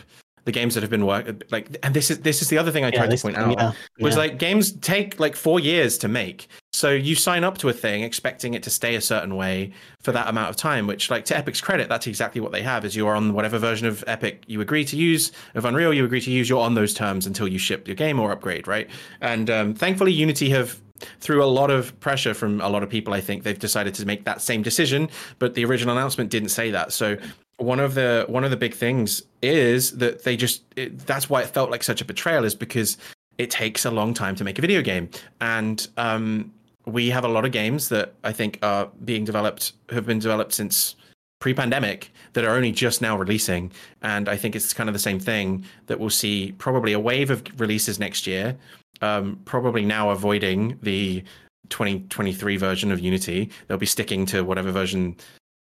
[0.47, 2.85] the games that have been work like and this is this is the other thing
[2.85, 4.21] I tried to point out yeah, was yeah.
[4.21, 6.47] like games take like four years to make.
[6.71, 10.13] So you sign up to a thing expecting it to stay a certain way for
[10.13, 12.95] that amount of time, which like to Epic's credit, that's exactly what they have is
[12.95, 16.31] you're on whatever version of Epic you agree to use, of Unreal you agree to
[16.31, 18.89] use, you're on those terms until you ship your game or upgrade, right?
[19.19, 20.79] And um, thankfully Unity have
[21.19, 24.05] through a lot of pressure from a lot of people, I think they've decided to
[24.05, 25.09] make that same decision.
[25.39, 26.93] But the original announcement didn't say that.
[26.93, 27.17] So
[27.58, 31.41] one of the one of the big things is that they just it, that's why
[31.41, 32.97] it felt like such a betrayal is because
[33.38, 35.10] it takes a long time to make a video game.
[35.41, 36.53] And um,
[36.86, 40.53] we have a lot of games that i think are being developed have been developed
[40.53, 40.95] since
[41.39, 43.72] pre-pandemic that are only just now releasing.
[44.01, 47.30] And i think it's kind of the same thing that we'll see probably a wave
[47.30, 48.58] of releases next year
[49.01, 51.24] um, probably now avoiding the
[51.70, 53.49] 2023 version of unity.
[53.68, 55.18] They'll be sticking to whatever version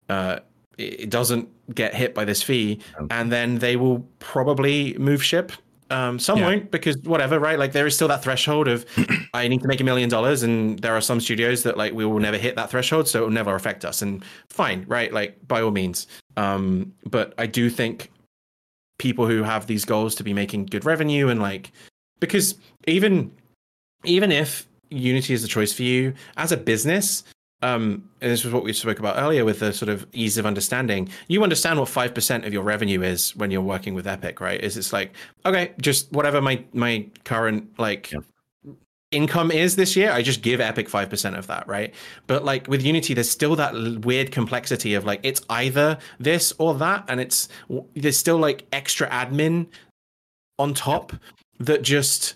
[0.09, 0.41] uh,
[0.78, 5.52] it doesn't get hit by this fee and then they will probably move ship
[5.90, 6.46] um, some Yeah.
[6.46, 7.58] won't because whatever, right?
[7.58, 8.86] Like there is still that threshold of
[9.34, 12.04] I need to make a million dollars, and there are some studios that like we
[12.04, 14.02] will never hit that threshold, so it will never affect us.
[14.02, 15.12] And fine, right?
[15.12, 16.06] Like by all means.
[16.36, 18.10] Um, but I do think
[18.98, 21.70] people who have these goals to be making good revenue and like
[22.20, 22.54] because
[22.86, 23.30] even
[24.04, 27.24] even if Unity is the choice for you as a business,
[27.64, 30.44] um, and this was what we spoke about earlier with the sort of ease of
[30.44, 31.08] understanding.
[31.28, 34.60] You understand what five percent of your revenue is when you're working with Epic, right?
[34.60, 35.14] Is it's like
[35.46, 38.20] okay, just whatever my my current like Yeah.
[39.12, 41.94] income is this year, I just give Epic five percent of that, right?
[42.26, 43.72] But like with Unity, there's still that
[44.04, 47.48] weird complexity of like it's either this or that, and it's
[47.94, 49.66] there's still like extra admin
[50.58, 51.14] on top
[51.60, 52.34] that just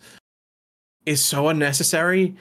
[1.05, 2.35] is so unnecessary.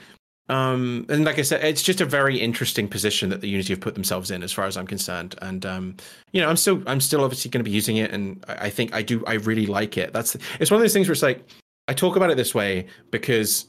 [0.48, 3.80] Um, and like I said, it's just a very interesting position that the Unity have
[3.80, 5.34] put themselves in, as far as I'm concerned.
[5.42, 5.96] And um,
[6.32, 8.94] you know, I'm still, I'm still obviously going to be using it, and I, think
[8.94, 10.12] I do, I really like it.
[10.12, 11.44] That's, it's one of those things where it's like,
[11.86, 13.66] I talk about it this way because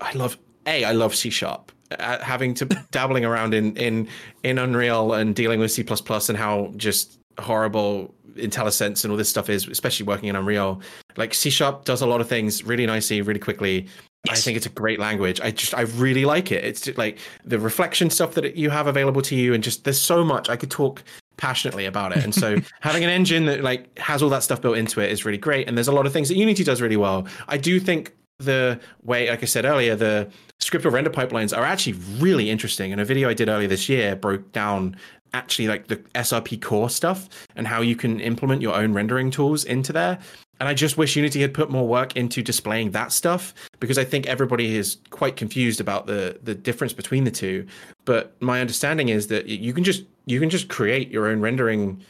[0.00, 1.72] I love, a, I love C sharp.
[1.98, 4.06] Uh, having to dabbling around in in
[4.42, 9.48] in Unreal and dealing with C and how just horrible IntelliSense and all this stuff
[9.48, 10.80] is, especially working in Unreal.
[11.16, 13.86] Like C sharp does a lot of things really nicely, really quickly.
[14.28, 15.40] I think it's a great language.
[15.40, 16.64] I just I really like it.
[16.64, 20.00] It's just like the reflection stuff that you have available to you, and just there's
[20.00, 21.02] so much I could talk
[21.36, 22.24] passionately about it.
[22.24, 25.24] And so having an engine that like has all that stuff built into it is
[25.24, 25.68] really great.
[25.68, 27.26] And there's a lot of things that Unity does really well.
[27.46, 30.28] I do think the way, like I said earlier, the
[30.60, 32.92] scriptable render pipelines are actually really interesting.
[32.92, 34.96] And a video I did earlier this year broke down
[35.34, 39.64] actually like the SRP core stuff and how you can implement your own rendering tools
[39.64, 40.18] into there.
[40.60, 44.04] And I just wish Unity had put more work into displaying that stuff because I
[44.04, 47.66] think everybody is quite confused about the the difference between the two.
[48.04, 52.02] But my understanding is that you can just you can just create your own rendering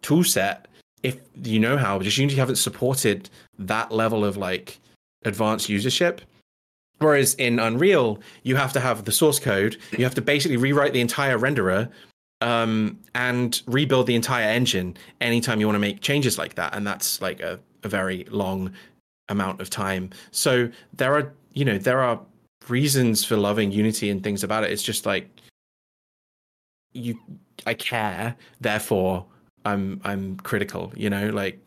[0.00, 0.68] tool set
[1.02, 1.98] if you know how.
[1.98, 3.28] Just Unity haven't supported
[3.58, 4.78] that level of like
[5.24, 6.20] advanced usership.
[6.98, 9.76] Whereas in Unreal, you have to have the source code.
[9.98, 11.90] You have to basically rewrite the entire renderer
[12.40, 16.74] um, and rebuild the entire engine anytime you want to make changes like that.
[16.74, 18.72] And that's like a, a very long
[19.28, 20.10] amount of time.
[20.30, 22.20] So there are, you know, there are
[22.68, 24.70] reasons for loving Unity and things about it.
[24.70, 25.28] It's just like
[26.92, 27.18] you,
[27.66, 29.26] I care, therefore
[29.64, 30.92] I'm I'm critical.
[30.96, 31.60] You know, like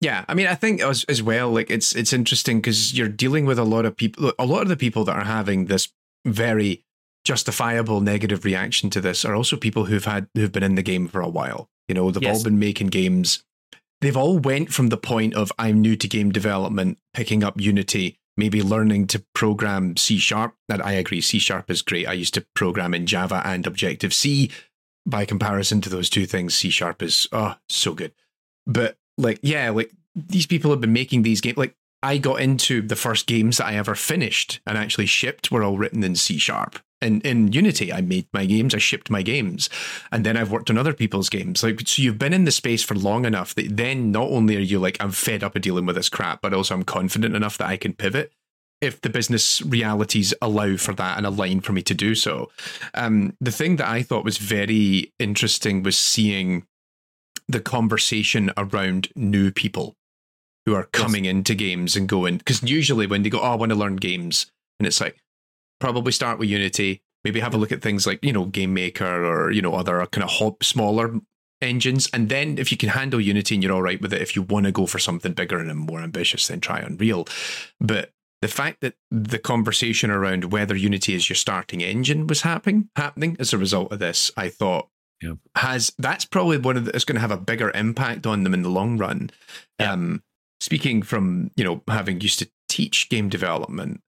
[0.00, 3.46] Yeah, I mean, I think as as well, like it's it's interesting because you're dealing
[3.46, 4.32] with a lot of people.
[4.38, 5.88] A lot of the people that are having this
[6.26, 6.82] very
[7.24, 11.08] justifiable negative reaction to this are also people who've had who've been in the game
[11.08, 11.68] for a while.
[11.88, 13.42] You know, they've all been making games.
[14.00, 18.18] They've all went from the point of I'm new to game development, picking up Unity,
[18.36, 20.54] maybe learning to program C sharp.
[20.68, 22.08] And I agree, C sharp is great.
[22.08, 24.50] I used to program in Java and Objective C.
[25.06, 28.12] By comparison to those two things, C sharp is oh so good.
[28.66, 31.56] But like, yeah, like these people have been making these games.
[31.56, 35.62] Like, I got into the first games that I ever finished and actually shipped were
[35.62, 36.78] all written in C sharp.
[37.02, 39.70] And in Unity, I made my games, I shipped my games,
[40.12, 41.62] and then I've worked on other people's games.
[41.62, 44.60] Like, so you've been in the space for long enough that then not only are
[44.60, 47.58] you like, I'm fed up of dealing with this crap, but also I'm confident enough
[47.58, 48.32] that I can pivot
[48.80, 52.50] if the business realities allow for that and align for me to do so.
[52.94, 56.66] Um, the thing that I thought was very interesting was seeing
[57.46, 59.96] the conversation around new people
[60.66, 63.70] who are coming into games and going because usually when they go, oh, I want
[63.70, 64.46] to learn games,
[64.78, 65.16] and it's like
[65.80, 69.24] probably start with Unity, maybe have a look at things like you know Game Maker
[69.24, 71.14] or you know other kind of smaller
[71.62, 74.34] engines, and then if you can handle Unity and you're all right with it, if
[74.34, 77.26] you want to go for something bigger and more ambitious, then try Unreal.
[77.80, 82.88] But the fact that the conversation around whether Unity is your starting engine was happening
[82.96, 84.88] happening as a result of this, I thought
[85.22, 85.34] Yeah.
[85.56, 88.54] has that's probably one of the, it's going to have a bigger impact on them
[88.54, 89.28] in the long run.
[89.78, 89.92] Yeah.
[89.92, 90.22] Um,
[90.60, 94.00] speaking from you know having used to teach game development,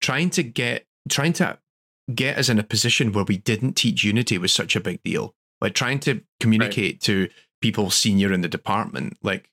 [0.00, 1.58] trying to get trying to
[2.14, 5.34] get us in a position where we didn't teach Unity was such a big deal.
[5.60, 7.28] Like trying to communicate to
[7.60, 9.50] people senior in the department, like,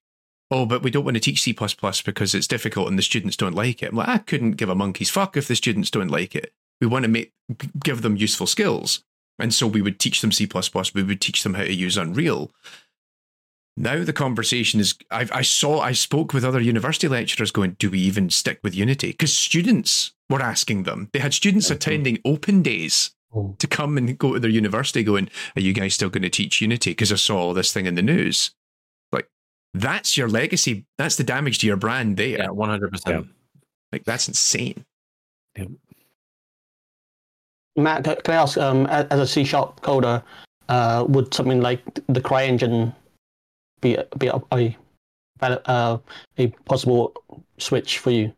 [0.50, 3.56] oh, but we don't want to teach C because it's difficult and the students don't
[3.56, 3.90] like it.
[3.90, 6.54] I'm like, I couldn't give a monkey's fuck if the students don't like it.
[6.80, 7.34] We want to make
[7.84, 9.04] give them useful skills.
[9.40, 10.50] And so we would teach them C,
[10.96, 12.52] we would teach them how to use Unreal.
[13.76, 17.92] Now the conversation is I, I saw I spoke with other university lecturers going, do
[17.92, 19.10] we even stick with Unity?
[19.12, 21.10] Because students were asking them.
[21.14, 23.58] They had students attending open days Mm.
[23.58, 26.62] to come and go to their university going, Are you guys still going to teach
[26.62, 26.92] Unity?
[26.92, 28.52] Because I saw all this thing in the news.
[29.12, 29.28] Like,
[29.74, 30.86] that's your legacy.
[30.98, 32.38] That's the damage to your brand there.
[32.38, 33.28] Yeah, one hundred percent.
[33.92, 34.86] Like, that's insane.
[37.76, 40.24] Matt, can I ask, um, as a C sharp coder,
[40.70, 42.96] uh, would something like the CryEngine
[43.82, 44.76] be be a, a,
[45.40, 45.98] valid- uh,
[46.38, 47.14] a possible
[47.58, 48.34] switch for you?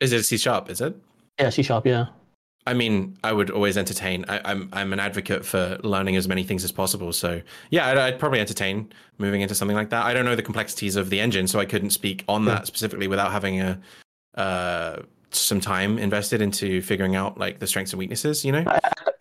[0.00, 0.70] Is it C sharp?
[0.70, 0.96] Is it?
[1.38, 1.86] Yeah, C sharp.
[1.86, 2.06] Yeah.
[2.68, 4.24] I mean, I would always entertain.
[4.28, 7.12] I, I'm I'm an advocate for learning as many things as possible.
[7.12, 10.04] So yeah, I'd, I'd probably entertain moving into something like that.
[10.04, 12.54] I don't know the complexities of the engine, so I couldn't speak on Yeah.
[12.56, 13.80] that specifically without having a
[14.34, 18.44] uh, some time invested into figuring out like the strengths and weaknesses.
[18.44, 18.64] You know,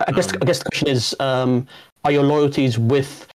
[0.08, 1.68] I guess Um, I guess the question is, um,
[2.04, 3.28] are your loyalties with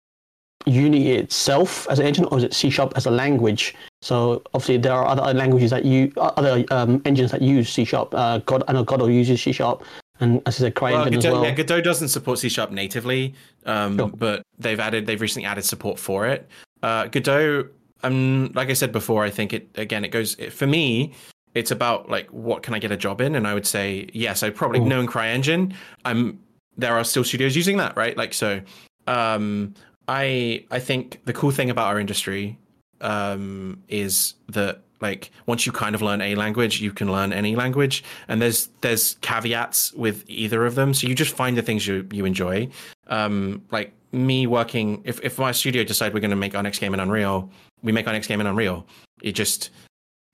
[0.66, 3.74] Unity itself as an engine, or is it C sharp as a language?
[4.02, 8.12] So obviously there are other languages that you, other um, engines that use C sharp.
[8.14, 9.82] Uh, God, I know Godot uses C sharp,
[10.20, 11.44] and as I said, well, CryEngine as Godot, well.
[11.44, 13.34] yeah, Godot doesn't support C sharp natively,
[13.66, 14.08] um, Sure.
[14.08, 16.46] but they've added they've recently added support for it.
[16.82, 17.68] Uh, Godot,
[18.02, 21.14] um, like I said before, I think it again it goes for me.
[21.54, 24.42] It's about like what can I get a job in, and I would say yes.
[24.42, 24.86] I probably Mm.
[24.86, 25.72] know in CryEngine.
[26.04, 26.40] I'm
[26.76, 28.16] there are still studios using that, right?
[28.16, 28.60] Like so.
[29.06, 29.72] Um,
[30.08, 32.58] I I think the cool thing about our industry
[33.00, 37.54] um, is that like once you kind of learn a language, you can learn any
[37.54, 40.94] language, and there's there's caveats with either of them.
[40.94, 42.68] So you just find the things you you enjoy.
[43.06, 46.78] Um, like me working, if if my studio decide we're going to make our next
[46.80, 47.50] game in Unreal,
[47.82, 48.86] we make our next game in Unreal.
[49.22, 49.70] It just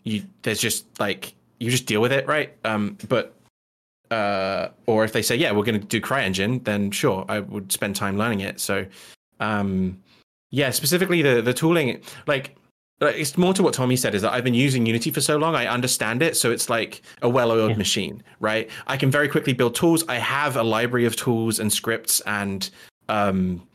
[0.04, 2.56] you there's just like you just deal with it, right?
[2.64, 3.34] Um, but
[4.10, 7.72] uh, or if they say yeah, we're going to do CryEngine, then sure, I would
[7.72, 8.60] spend time learning it.
[8.60, 8.86] So
[9.44, 9.98] um,
[10.50, 12.56] yeah, specifically the the tooling, like
[13.00, 15.36] like, it's more to what Tommy said is that I've been using Unity for so
[15.36, 16.36] long, I understand it.
[16.36, 17.76] So it's like a well-oiled Yeah.
[17.76, 18.70] machine, right?
[18.86, 20.04] I can very quickly build tools.
[20.08, 22.70] I have a library of tools and scripts and
[23.08, 23.66] um,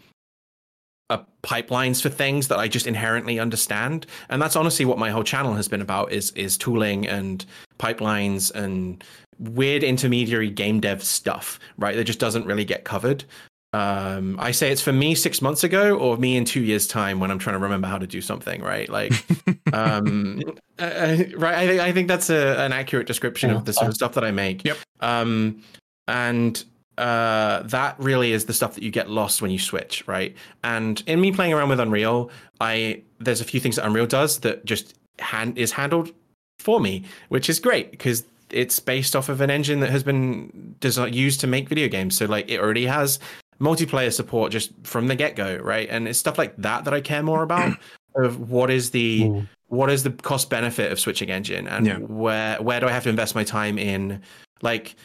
[1.09, 4.05] uh, pipelines for things that I just inherently understand.
[4.29, 7.45] And that's honestly what my whole channel has been about: is is tooling and
[7.77, 9.03] pipelines and
[9.37, 11.95] weird intermediary game dev stuff, right?
[11.95, 13.25] That just doesn't really get covered.
[13.71, 17.19] Um, I say it's for me six months ago, or me in two years' time
[17.19, 18.89] when I'm trying to remember how to do something, right?
[18.89, 19.13] Like,
[19.73, 20.41] um,
[20.79, 21.55] uh, right?
[21.55, 24.13] I, think I think that's a, an accurate description Yeah, of the sort of stuff
[24.13, 24.65] that I make.
[24.65, 24.77] Yep.
[25.01, 25.61] Um,
[26.07, 26.63] and
[26.97, 30.35] uh, that really is the stuff that you get lost when you switch, right?
[30.63, 34.39] And in me playing around with Unreal, I there's a few things that Unreal does
[34.39, 36.11] that just hand is handled
[36.57, 40.75] for me, which is great because it's based off of an engine that has been
[40.79, 42.17] designed used to make video games.
[42.17, 43.19] So like it already has
[43.59, 45.87] multiplayer support just from the get go, right?
[45.89, 47.77] And it's stuff like that that I care more about.
[48.15, 49.47] of what is the Mm.
[49.67, 51.97] what is the cost benefit of switching engine and Yeah.
[51.97, 54.21] where where do I have to invest my time in
[54.63, 54.95] like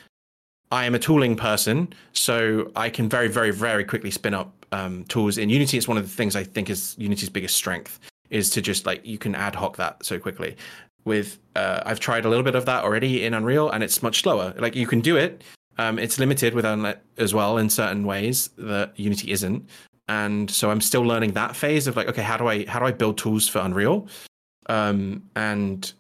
[0.73, 5.05] I am a tooling person, so I can very, very, very quickly spin up um,
[5.05, 5.77] tools in Unity.
[5.77, 8.01] It's one of the things I think is Unity's biggest strength
[8.31, 10.57] is to just like you can ad hoc that so quickly.
[11.05, 14.23] With uh, I've tried a little bit of that already in Unreal, and it's much
[14.23, 14.55] slower.
[14.59, 15.43] Like you can do it.
[15.79, 19.69] Um, it's limited with Unlet as well in certain ways that Unity isn't,
[20.09, 22.87] and so I'm still learning that phase of like, okay, how do I how do
[22.87, 24.07] I build tools for Unreal?
[24.67, 25.93] Um, and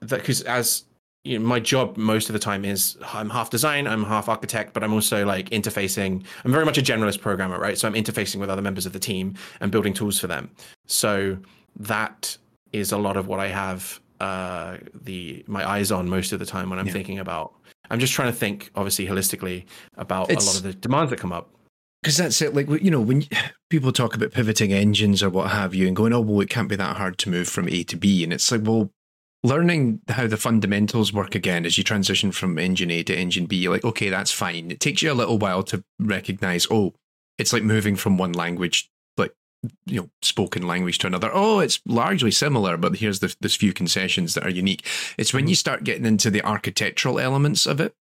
[0.00, 0.84] that because as
[1.24, 4.72] you know, my job most of the time is I'm half design, I'm half architect,
[4.72, 6.24] but I'm also like interfacing.
[6.44, 7.76] I'm very much a generalist programmer, right?
[7.76, 10.50] So I'm interfacing with other members of the team and building tools for them.
[10.86, 11.36] So
[11.76, 12.36] that
[12.72, 16.46] is a lot of what I have uh, the my eyes on most of the
[16.46, 16.92] time when I'm Yeah.
[16.92, 17.52] thinking about.
[17.90, 19.64] I'm just trying to think, obviously, holistically
[19.96, 21.50] about a lot of the demands that come up.
[22.02, 22.54] Because that's it.
[22.54, 23.24] Like, you know, when
[23.70, 26.68] people talk about pivoting engines or what have you and going, oh, well, it can't
[26.68, 28.22] be that hard to move from A to B.
[28.22, 28.90] And it's like, well,
[29.42, 33.56] learning how the fundamentals work again as you transition from engine A to engine B,
[33.56, 34.70] you're like, okay, that's fine.
[34.70, 36.94] It takes you a little while to recognize, oh,
[37.38, 38.90] it's like moving from one language,
[39.86, 41.30] you know, spoken language to another.
[41.32, 44.86] Oh, it's largely similar, but here's the, this few concessions that are unique.
[45.16, 45.58] It's when you mm-hmm.
[45.58, 47.94] start getting into the architectural elements of it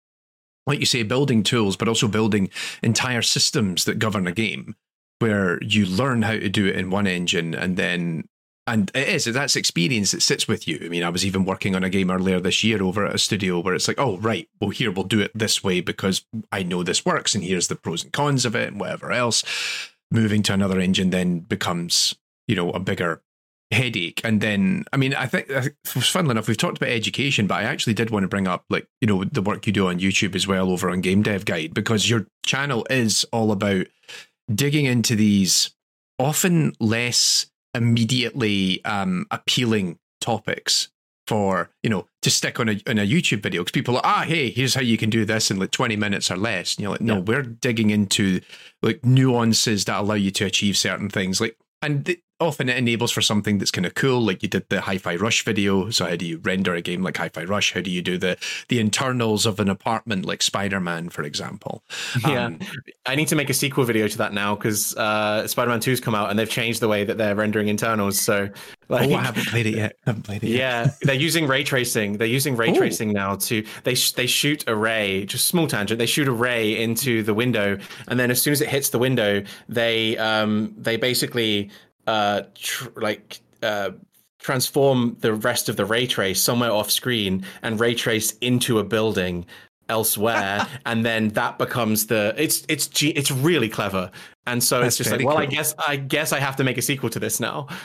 [0.67, 2.51] like you say, building tools, but also building
[2.83, 4.75] entire systems that govern a game
[5.19, 8.29] where you learn how to do it in one engine and then
[8.69, 10.81] and it is that's experience that sits with you.
[10.83, 13.19] I mean, I was even working on a game earlier this year over at a
[13.19, 16.65] studio where it's like, oh right, well here we'll do it this way because I
[16.65, 19.45] know this works and here's the pros and cons of it and whatever else.
[20.11, 22.15] Moving to another engine then becomes,
[22.47, 23.23] you know, a bigger
[23.73, 24.21] headache.
[24.23, 25.51] And then, I mean, I think,
[25.85, 28.87] funnily enough, we've talked about education, but I actually did want to bring up, like,
[29.01, 31.75] you know, the work you do on YouTube as well over on Game Dev Guide,
[31.75, 33.87] because your channel is all about
[34.55, 35.75] digging into these
[36.21, 40.89] often less immediately um, appealing topics
[41.27, 44.23] for you know to stick on a on a YouTube video because people are ah
[44.27, 46.93] hey here's how you can do this in like 20 minutes or less and you're
[46.93, 47.21] like no Yeah.
[47.21, 48.41] we're digging into
[48.83, 53.11] like nuances that allow you to achieve certain things like and th- often it enables
[53.11, 56.17] for something that's kind of cool like you did the hi-fi rush video so how
[56.17, 58.37] do you render a game like hi-fi rush how do you do the
[58.69, 61.83] the internals of an apartment like spider-man for example
[62.27, 62.47] Yeah.
[62.47, 62.59] Um,
[63.07, 66.15] I need to make a sequel video to that now because uh, Spider-Man 2's come
[66.15, 68.19] out and they've changed the way that they're rendering internals.
[68.19, 68.49] So,
[68.89, 71.47] like, oh i haven't played it yet I haven't played it yet yeah, they're using
[71.47, 72.19] ray tracing.
[72.19, 72.77] They're using ray Ooh.
[72.77, 75.99] tracing now to they sh- they shoot a ray, just small tangent.
[75.99, 77.79] They shoot a ray into the window,
[78.09, 81.71] and then as soon as it hits the window, they um they basically
[82.07, 83.91] uh tr- like uh
[84.39, 88.85] transform the rest of the ray trace somewhere off screen and ray trace into a
[88.85, 89.45] building
[89.89, 94.11] elsewhere and then that becomes the it's it's it's really clever.
[94.49, 96.79] And so That's it's just like well i guess i guess i have to make
[96.79, 97.67] a sequel to this now.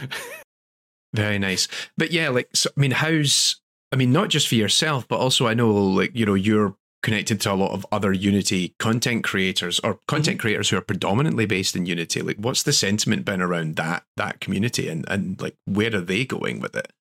[1.13, 1.67] Very nice.
[1.97, 3.59] But yeah, like, so, I mean, how's,
[3.91, 7.41] I mean, not just for yourself, but also I know, like, you know, you're connected
[7.41, 11.75] to a lot of other Unity content creators or content creators who are predominantly based
[11.75, 12.21] in Unity.
[12.21, 16.25] Like, what's the sentiment been around that, that community and, and like, where are they
[16.25, 16.91] going with it?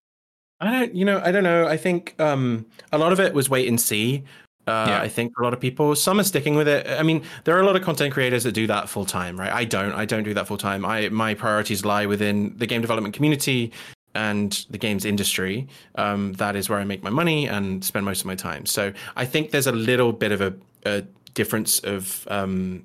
[0.60, 1.66] I don't, you know, I don't know.
[1.66, 4.24] I think um, a lot of it was wait and see.
[4.66, 5.00] Uh, Yeah.
[5.00, 6.86] I think a lot of people, some are sticking with it.
[6.86, 9.52] I mean, there are a lot of content creators that do that full time, right?
[9.52, 9.92] I don't.
[9.92, 10.84] I don't do that full time.
[10.84, 13.72] I my priorities lie within the game development community
[14.14, 15.68] and the games industry.
[15.94, 18.66] Um, that is where I make my money and spend most of my time.
[18.66, 20.54] So I think there's a little bit of a,
[20.84, 21.02] a
[21.34, 22.84] difference of um,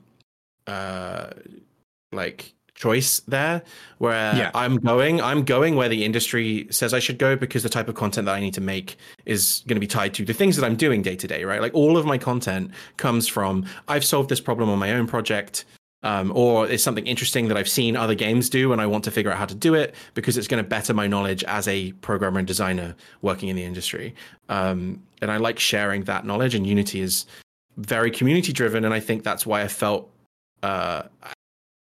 [0.68, 1.30] uh,
[2.12, 3.64] like choice there
[4.00, 4.52] where Yeah.
[4.54, 7.96] I'm going I'm going where the industry says I should go because the type of
[7.96, 10.66] content that I need to make is going to be tied to the things that
[10.66, 14.30] I'm doing day to day right like all of my content comes from I've solved
[14.30, 15.64] this problem on my own project
[16.06, 19.12] um, or it's something interesting that I've seen other games do and I want to
[19.12, 21.92] figure out how to do it because it's going to better my knowledge as a
[21.94, 24.14] programmer and designer working in the industry.
[24.48, 27.26] Um, and I like sharing that knowledge and Unity is
[27.78, 30.10] very community driven and I think that's why I felt
[30.62, 31.04] uh,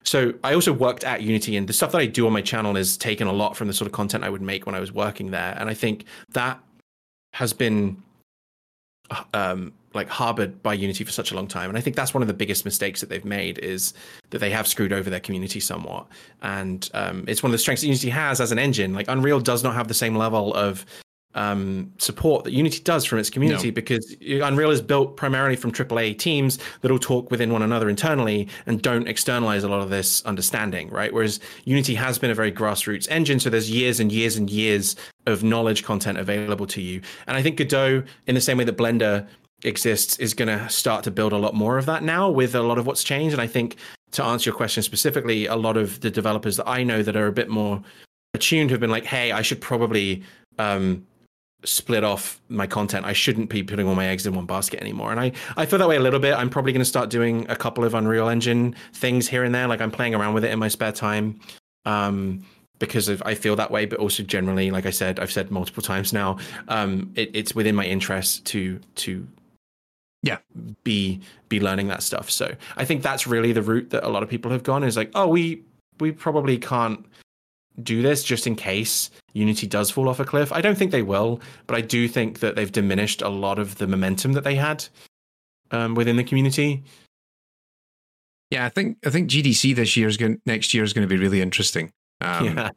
[0.05, 2.79] so I also worked at Unity, and the stuff that I do on my channel
[2.79, 4.91] is taken a lot from the sort of content I would make when I was
[4.91, 6.59] working there, and I think that
[7.35, 8.03] has been
[9.35, 12.23] um, like harbored by Unity for such a long time, and I think that's one
[12.23, 13.95] of the biggest mistakes that they've made is
[14.31, 16.07] that they have screwed over their community somewhat,
[16.43, 18.95] and um, it's one of the strengths that Unity has as an engine.
[18.95, 20.85] Like Unreal does not have the same level of
[21.35, 23.75] um, support that Unity does from its community No.
[23.75, 28.49] because Unreal is built primarily from AAA teams that all talk within one another internally
[28.67, 31.13] and don't externalize a lot of this understanding, right?
[31.13, 34.97] Whereas Unity has been a very grassroots engine, so there's years and years and years
[35.29, 37.01] of knowledge content available to you.
[37.26, 39.26] And I think Godot, in the same way that Blender
[39.64, 42.62] exists, is going to start to build a lot more of that now with a
[42.62, 43.33] lot of what's changed.
[43.33, 43.76] And I think
[44.12, 47.26] to answer your question specifically, a lot of the developers that I know that are
[47.26, 47.83] a bit more
[48.35, 50.22] attuned have been like, hey, I should probably
[50.59, 51.07] um,
[51.64, 53.05] split off my content.
[53.05, 55.11] I shouldn't be putting all my eggs in one basket anymore.
[55.11, 56.35] And I, I feel that way a little bit.
[56.35, 59.66] I'm probably going to start doing a couple of Unreal Engine things here and there.
[59.66, 61.41] Like I'm playing around with it in my spare time.
[61.85, 62.45] Um,
[62.79, 65.83] because of, I feel that way, but also generally, like I said, I've said multiple
[65.83, 69.26] times now, um, it, it's within my interest to to
[70.22, 70.39] Yeah.
[70.85, 72.31] be be learning that stuff.
[72.31, 74.97] So I think that's really the route that a lot of people have gone is
[74.97, 75.62] like, oh, we
[76.01, 77.05] we probably can't
[77.83, 80.53] do this just in case Unity does fall off a cliff.
[80.53, 83.76] I don't think they will, but I do think that they've diminished a lot of
[83.79, 84.85] the momentum that they had
[85.70, 86.83] um, within the community.
[88.51, 91.14] Yeah, I think I think GDC this year is going next year is going to
[91.14, 91.93] be really interesting.
[92.21, 92.71] Um, yeah.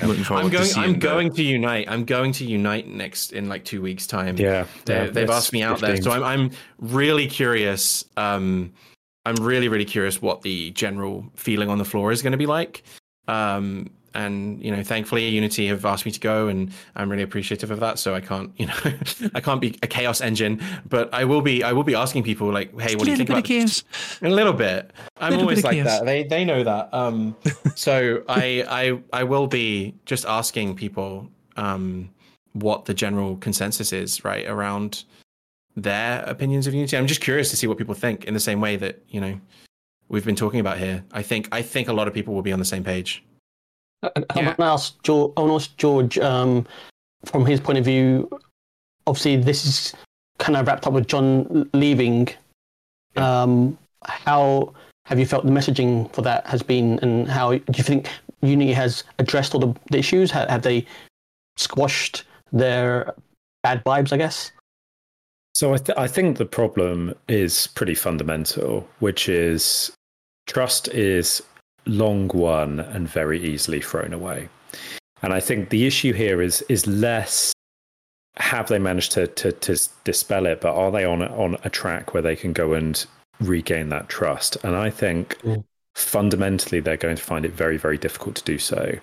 [0.00, 0.70] I'm looking forward I'm to going.
[0.76, 1.86] I'm the- going to unite.
[1.88, 4.36] I'm going to unite next in like two weeks' time.
[4.36, 8.04] Yeah, they, yeah, they've asked me out there, so I'm I'm really curious.
[8.16, 8.72] Um,
[9.26, 12.46] I'm really really curious what the general feeling on the floor is going to be
[12.46, 12.82] like.
[13.26, 17.70] Um, and you know, thankfully, Unity have asked me to go, and I'm really appreciative
[17.70, 17.98] of that.
[17.98, 18.74] So I can't, you know,
[19.34, 21.62] I can't be a chaos engine, but I will be.
[21.62, 23.84] I will be asking people like, hey, what do you think about this?
[24.22, 24.92] A little bit.
[25.18, 25.86] I'm Little always bit like chaos.
[25.86, 26.04] that.
[26.06, 26.92] They they know that.
[26.92, 27.36] Um,
[27.74, 32.10] so I I I will be just asking people um
[32.52, 35.04] what the general consensus is right around
[35.76, 36.96] their opinions of Unity.
[36.96, 39.40] I'm just curious to see what people think in the same way that you know
[40.08, 41.04] we've been talking about here.
[41.12, 43.22] I think I think a lot of people will be on the same page.
[44.02, 44.46] I, I Yeah.
[44.46, 46.66] want to ask George, I want to ask George um,
[47.24, 48.28] from his point of view.
[49.06, 49.94] Obviously, this is
[50.38, 52.28] kind of wrapped up with John leaving.
[53.16, 54.72] Um, how
[55.06, 58.08] have you felt the messaging for that has been, and how do you think
[58.42, 60.30] Unity has addressed all the, the issues?
[60.30, 60.86] Have, have they
[61.56, 63.14] squashed their
[63.62, 64.12] bad vibes?
[64.12, 64.52] I guess.
[65.54, 69.90] So I, th- I think the problem is pretty fundamental, which is
[70.46, 71.42] trust is
[71.88, 74.48] long won and very easily thrown away.
[75.22, 77.52] And I think the issue here is is less
[78.38, 80.60] have they managed to, to, to dispel it?
[80.60, 83.04] But are they on a, on a track where they can go and
[83.40, 84.56] regain that trust?
[84.62, 85.64] And I think mm.
[85.94, 88.98] fundamentally they're going to find it very, very difficult to do so.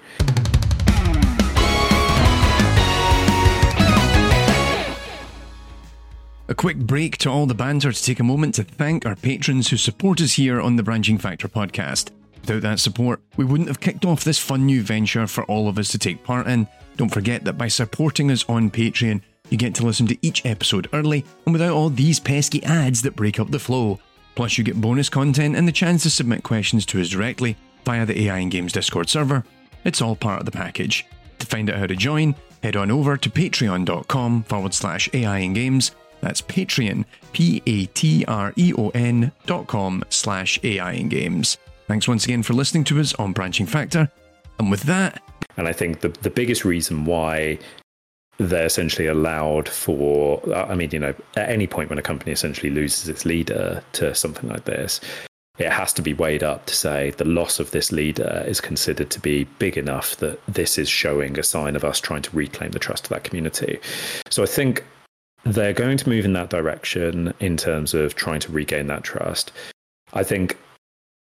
[6.47, 9.69] A quick break to all the banter to take a moment to thank our patrons
[9.69, 12.11] who support us here on the Branching Factor podcast.
[12.45, 15.79] Without that support, we wouldn't have kicked off this fun new venture for all of
[15.79, 16.67] us to take part in.
[16.95, 20.87] Don't forget that by supporting us on Patreon, you get to listen to each episode
[20.93, 23.99] early and without all these pesky ads that break up the flow.
[24.35, 28.05] Plus, you get bonus content and the chance to submit questions to us directly via
[28.05, 29.43] the AI and Games Discord server.
[29.83, 31.03] It's all part of the package.
[31.39, 35.55] To find out how to join, head on over to patreon.com forward slash AI and
[35.55, 35.91] Games
[36.21, 41.57] that's Patreon, P A T R E O N dot com slash AI and Games.
[41.87, 44.11] Thanks once again for listening to us on Branching Factor.
[44.57, 45.21] And with that.
[45.57, 47.59] And I think the, the biggest reason why
[48.37, 52.69] they're essentially allowed for, I mean, you know, at any point when a company essentially
[52.69, 54.99] loses its leader to something like this,
[55.57, 59.09] it has to be weighed up to say the loss of this leader is considered
[59.11, 62.71] to be big enough that this is showing a sign of us trying to reclaim
[62.71, 63.79] the trust of that community.
[64.29, 64.83] So I think
[65.43, 69.51] they're going to move in that direction in terms of trying to regain that trust.
[70.13, 70.57] I think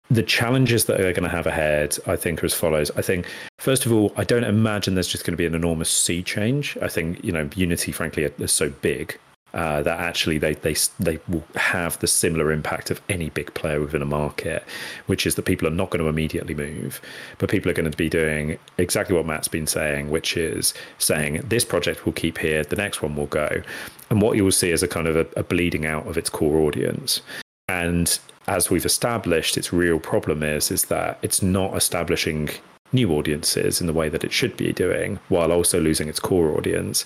[0.10, 2.91] the challenges that they're going to have ahead, I think, are as follows.
[2.95, 3.26] I think,
[3.60, 6.78] first of all, I don't imagine there's just going to be an enormous sea change.
[6.82, 9.18] I think, you know, Unity, frankly, is so big
[9.54, 13.80] uh, that actually they, they they will have the similar impact of any big player
[13.80, 14.64] within a market,
[15.06, 16.99] which is that people are not going to immediately move,
[17.38, 21.41] but people are going to be doing exactly what Matt's been saying, which is saying
[21.47, 23.62] this project will keep here, the next one will go,
[24.10, 26.30] and what you will see is a kind of a, a bleeding out of its
[26.30, 27.22] core audience.
[27.70, 32.49] And as we've established, its real problem is is that it's not establishing
[32.91, 36.55] new audiences in the way that it should be doing, while also losing its core
[36.57, 37.05] audience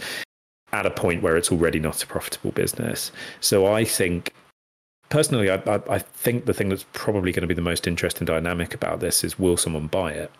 [0.73, 3.11] at a point where it's already not a profitable business.
[3.39, 4.33] So I think
[5.09, 8.25] personally, I, I, I, think the thing that's probably going to be the most interesting
[8.25, 10.31] dynamic about this is will someone buy it?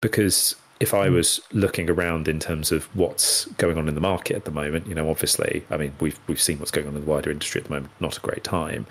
[0.00, 1.14] Because if I hmm.
[1.14, 4.88] was looking around in terms of what's going on in the market at the moment,
[4.88, 7.60] you know, obviously, I mean, we've we've seen what's going on in the wider industry
[7.60, 7.92] at the moment.
[8.00, 8.86] Not a great time,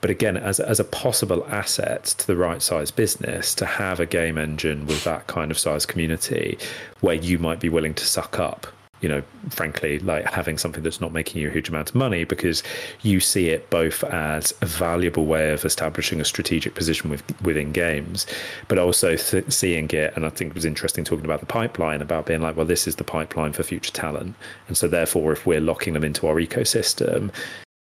[0.00, 4.06] but again, as as a possible asset to the right size business, to have a
[4.06, 6.58] game engine with that kind of size community,
[7.00, 8.66] where you might be willing to suck up
[9.00, 12.24] you know, frankly, like having something that's not making you a huge amount of money
[12.24, 12.62] because
[13.02, 17.72] you see it both as a valuable way of establishing a strategic position with, within
[17.72, 18.26] games,
[18.66, 20.12] but also th- seeing it.
[20.16, 22.86] And I think it was interesting talking about the pipeline, about being like, well, this
[22.86, 24.34] is the pipeline for future talent.
[24.66, 27.32] And so, therefore, if we're locking them into our ecosystem,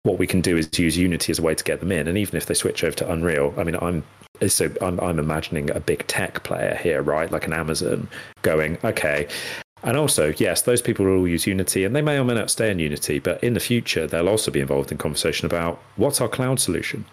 [0.02, 2.08] what we can do is use Unity as a way to get them in.
[2.08, 4.04] And even if they switch over to Unreal, I mean, I'm
[4.48, 7.30] so I'm, I'm imagining a big tech player here, right?
[7.30, 8.08] Like an Amazon
[8.42, 9.28] going, okay,
[9.84, 12.50] and also, yes, those people will all use Unity and they may or may not
[12.50, 16.22] stay in Unity, but in the future, they'll also be involved in conversation about what's
[16.22, 17.04] our cloud solution,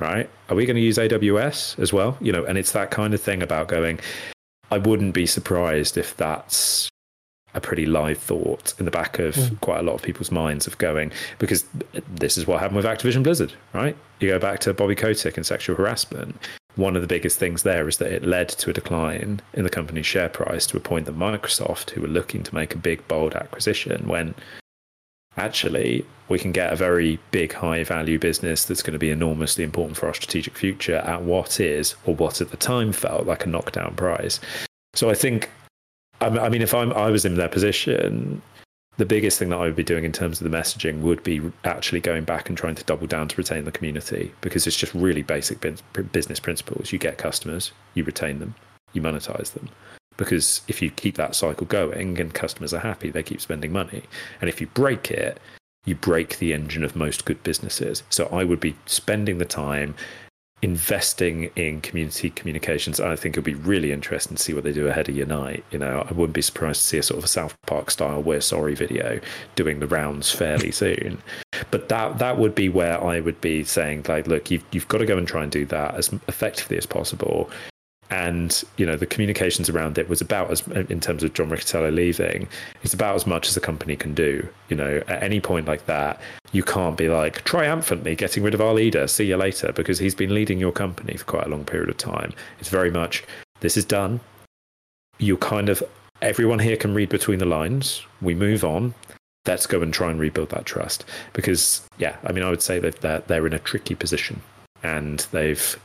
[0.00, 0.28] right?
[0.50, 2.18] Are we going to use AWS as well?
[2.20, 4.00] You know, and it's that kind of thing about going,
[4.72, 6.88] I wouldn't be surprised if that's
[7.54, 9.60] a pretty live thought in the back of mm.
[9.60, 11.64] quite a lot of people's minds of going, because
[12.08, 13.96] this is what happened with Activision Blizzard, right?
[14.18, 16.36] You go back to Bobby Kotick and sexual harassment
[16.78, 19.70] one of the biggest things there is that it led to a decline in the
[19.70, 23.06] company's share price to a point that Microsoft, who were looking to make a big,
[23.08, 24.32] bold acquisition, when
[25.36, 29.64] actually we can get a very big, high value business that's going to be enormously
[29.64, 33.44] important for our strategic future at what is, or what at the time felt like
[33.44, 34.38] a knockdown price.
[34.94, 35.50] So I think,
[36.20, 38.40] I mean, if I'm, I was in their position,
[38.98, 41.40] the biggest thing that I would be doing in terms of the messaging would be
[41.64, 44.92] actually going back and trying to double down to retain the community because it's just
[44.92, 45.64] really basic
[46.12, 46.92] business principles.
[46.92, 48.56] You get customers, you retain them,
[48.92, 49.68] you monetize them.
[50.16, 54.02] Because if you keep that cycle going and customers are happy, they keep spending money.
[54.40, 55.38] And if you break it,
[55.84, 58.02] you break the engine of most good businesses.
[58.10, 59.94] So I would be spending the time
[60.62, 62.98] investing in community communications.
[62.98, 65.64] And I think it'll be really interesting to see what they do ahead of Unite.
[65.70, 68.22] You know, I wouldn't be surprised to see a sort of a South Park style
[68.22, 69.20] "We're Sorry" video
[69.54, 71.22] doing the rounds fairly soon.
[71.70, 74.98] But that that would be where I would be saying, like, look, you've you've got
[74.98, 77.50] to go and try and do that as effectively as possible
[78.10, 81.94] and you know the communications around it was about as in terms of John Riccitiello
[81.94, 82.48] leaving
[82.82, 84.48] it's about as much as a company can do.
[84.68, 86.20] You know at any point like that
[86.52, 90.14] you can't be like triumphantly getting rid of our leader see you later because he's
[90.14, 92.32] been leading your company for quite a long period of time.
[92.60, 93.24] It's very much
[93.60, 94.20] this is done.
[95.18, 95.82] You kind of
[96.22, 98.02] everyone here can read between the lines.
[98.22, 98.94] We move on.
[99.46, 101.04] Let's go and try and rebuild that trust.
[101.34, 104.40] Because yeah i mean i would say that they're in a tricky position.
[104.82, 105.76] And they've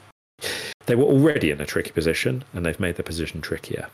[0.85, 3.87] they were already in a tricky position and they've made the position trickier.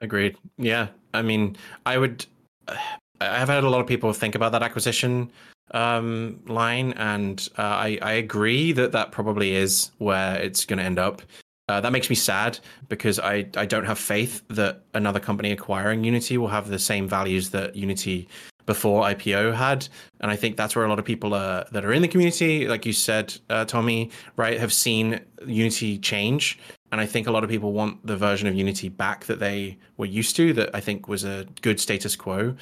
[0.00, 0.36] Agreed.
[0.58, 0.88] Yeah.
[1.14, 2.26] I mean, I would
[3.20, 5.30] I've had a lot of people think about that acquisition
[5.70, 10.84] um, line, and uh, I, I agree that that probably is where it's going to
[10.84, 11.22] end up.
[11.68, 16.04] Uh, that makes me sad because I, I don't have faith that another company acquiring
[16.04, 18.28] Unity will have the same values that Unity
[18.66, 19.88] before IPO had,
[20.20, 22.68] and I think that's where a lot of people are, that are in the community,
[22.68, 26.58] like you said, uh, Tommy, right, have seen Unity change,
[26.92, 29.78] and I think a lot of people want the version of Unity back that they
[29.96, 32.56] were used to, that I think was a good status quo.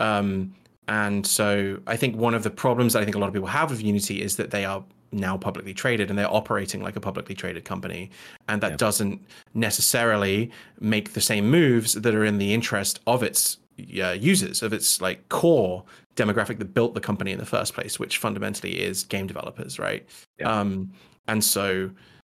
[0.00, 0.54] Um,
[0.88, 3.48] and so I think one of the problems that I think a lot of people
[3.48, 4.82] have with Unity is that they are
[5.12, 8.10] now publicly traded and they're operating like a publicly traded company.
[8.48, 8.76] And that yeah.
[8.76, 9.20] doesn't
[9.54, 13.58] necessarily make the same moves that are in the interest of its
[14.02, 15.84] uh, users, of its like core
[16.16, 20.06] demographic that built the company in the first place, which fundamentally is game developers, right?
[20.38, 20.60] Yeah.
[20.60, 20.92] Um,
[21.28, 21.90] and so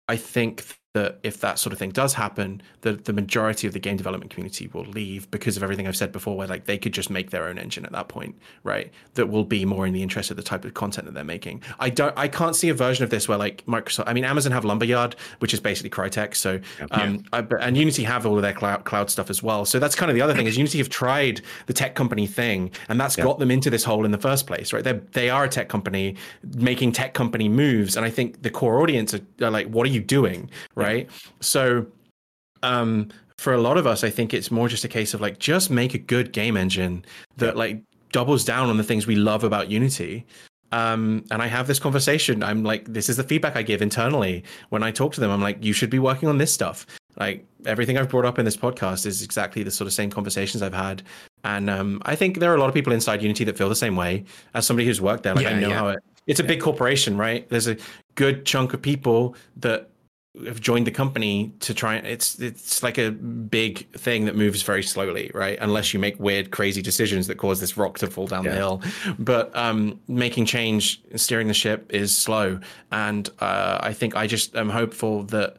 [0.08, 0.62] I think
[0.94, 4.32] that if that sort of thing does happen, that the majority of the game development
[4.32, 7.30] community will leave because of everything I've said before, where like they could just make
[7.30, 8.92] their own engine at that point, right?
[9.14, 11.62] That will be more in the interest of the type of content that they're making.
[11.80, 14.52] I don't, I can't see a version of this where like Microsoft, I mean, Amazon
[14.52, 16.60] have Lumberyard, which is basically Crytek, so
[16.90, 19.66] um, I, and Unity have all of their cloud cloud stuff as well.
[19.66, 22.72] So that's kind of the other thing is Unity have tried the tech company thing,
[22.88, 23.26] and that's yeah.
[23.26, 24.84] got them into this hole in the first place, right?
[24.84, 26.16] They they are a tech company
[26.56, 29.92] making tech company moves, and I think the core audience are, are like, what are
[29.92, 30.50] you doing,
[30.80, 31.06] right?
[31.06, 31.32] Yeah.
[31.42, 31.88] So,
[32.64, 35.40] um, for a lot of us, I think it's more just a case of like
[35.40, 37.06] just make a good game engine
[37.38, 40.26] that like doubles down on the things we love about Unity.
[40.72, 42.44] Um, and I have this conversation.
[42.44, 45.32] I'm like, this is the feedback I give internally when I talk to them.
[45.32, 46.86] I'm like, you should be working on this stuff.
[47.18, 50.62] Like everything I've brought up in this podcast is exactly the sort of same conversations
[50.62, 51.04] I've had.
[51.44, 53.76] And um, I think there are a lot of people inside Unity that feel the
[53.76, 54.26] same way.
[54.54, 55.76] As somebody who's worked there, like yeah, I know yeah.
[55.76, 56.00] how it.
[56.28, 57.50] It's a big corporation, right?
[57.50, 57.76] There's a
[58.14, 59.90] good chunk of people that
[60.46, 64.84] have joined the company to try it's it's like a big thing that moves very
[64.84, 65.58] slowly right?
[65.60, 68.52] Unless you make weird crazy decisions that cause this rock to fall down yeah.
[68.52, 68.82] the hill.
[69.18, 72.60] But um, making change steering the ship is slow.
[72.92, 75.58] And uh, i think i just am hopeful that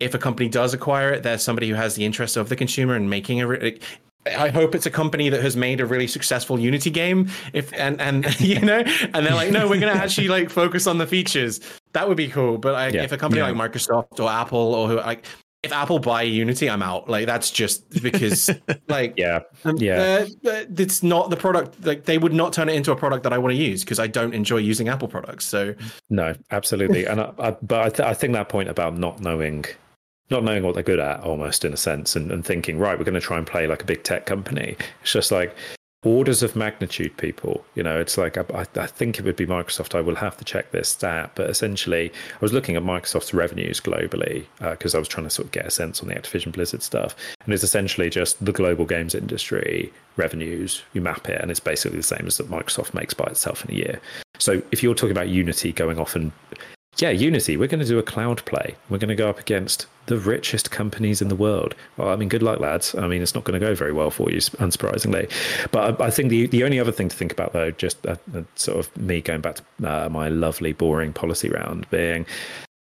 [0.00, 2.94] if a company does acquire it there's somebody who has the interest of the consumer
[2.94, 3.78] and making a
[4.26, 7.30] I hope it's a company that has made a really successful Unity game.
[7.52, 10.86] If and and you know, and they're like, no, we're going to actually like focus
[10.86, 11.60] on the features.
[11.92, 12.58] That would be cool.
[12.58, 13.02] But like, yeah.
[13.02, 13.50] if a company yeah.
[13.50, 15.24] like Microsoft or Apple or who like,
[15.62, 17.08] if Apple buy Unity, I'm out.
[17.08, 18.50] Like that's just because
[18.88, 21.84] like yeah um, yeah, uh, it's not the product.
[21.84, 23.98] Like they would not turn it into a product that I want to use because
[23.98, 25.46] I don't enjoy using Apple products.
[25.46, 25.74] So
[26.08, 27.04] no, absolutely.
[27.06, 29.66] and I, I, but I, th- I think that point about not knowing
[30.30, 33.04] not knowing what they're good at almost in a sense and, and thinking right we're
[33.04, 34.76] going to try and play like a big tech company.
[35.02, 35.54] It's just like
[36.02, 37.64] orders of magnitude people.
[37.74, 39.94] You know it's like I, I, think it would be microsoft.
[39.94, 43.80] I will have to check this stat but essentially i was looking at microsoft's revenues
[43.80, 46.52] globally because uh, i was trying to sort of get a sense on the activision
[46.52, 47.14] blizzard stuff.
[47.44, 51.98] And it's essentially just the global games industry revenues you map it and it's basically
[51.98, 54.00] the same as that microsoft makes by itself in a year.
[54.38, 56.32] So if you're talking about unity going off and
[56.98, 58.74] yeah, Unity, we're going to do a cloud play.
[58.88, 61.74] We're going to go up against the richest companies in the world.
[61.96, 62.94] Well, I mean, good luck, lads.
[62.94, 65.30] I mean, it's not going to go very well for you, unsurprisingly.
[65.70, 68.16] But I, I think the, the only other thing to think about, though, just uh,
[68.34, 72.26] uh, sort of me going back to uh, my lovely, boring policy round, being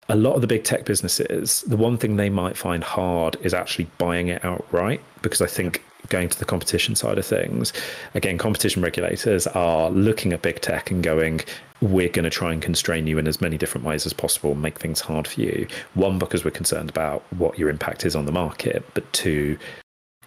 [0.09, 3.53] a lot of the big tech businesses, the one thing they might find hard is
[3.53, 7.73] actually buying it outright because I think going to the competition side of things,
[8.13, 11.41] again, competition regulators are looking at big tech and going,
[11.81, 14.79] we're going to try and constrain you in as many different ways as possible, make
[14.79, 15.67] things hard for you.
[15.95, 19.57] One, because we're concerned about what your impact is on the market, but two,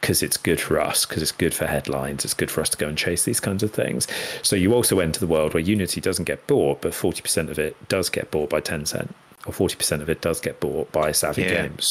[0.00, 2.76] because it's good for us, because it's good for headlines, it's good for us to
[2.76, 4.08] go and chase these kinds of things.
[4.42, 7.76] So you also enter the world where Unity doesn't get bought, but 40% of it
[7.88, 9.12] does get bought by Tencent,
[9.46, 11.68] or 40% of it does get bought by Savvy yeah.
[11.68, 11.88] Games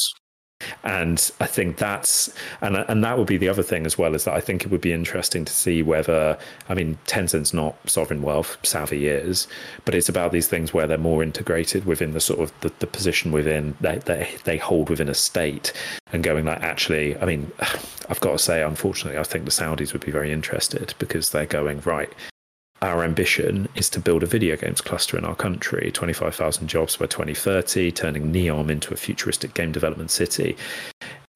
[0.82, 4.24] and I think that's and and that would be the other thing as well is
[4.24, 6.38] that I think it would be interesting to see whether
[6.68, 9.46] I mean Tencent's not sovereign wealth, Savvy is,
[9.84, 12.86] but it's about these things where they're more integrated within the sort of the, the
[12.86, 15.72] position within they, they they hold within a state
[16.12, 17.50] and going like actually I mean
[18.08, 21.46] I've got to say unfortunately I think the Saudis would be very interested because they're
[21.46, 22.12] going right
[22.84, 27.06] our ambition is to build a video games cluster in our country 25,000 jobs by
[27.06, 30.54] 2030, turning Neom into a futuristic game development city.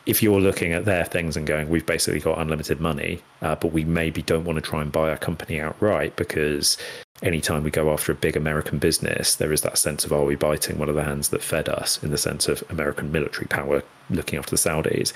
[0.04, 3.72] If you're looking at their things and going, we've basically got unlimited money, uh, but
[3.72, 6.76] we maybe don't want to try and buy a company outright because
[7.22, 10.36] anytime we go after a big American business, there is that sense of are we
[10.36, 13.82] biting one of the hands that fed us in the sense of American military power
[14.10, 15.14] looking after the Saudis.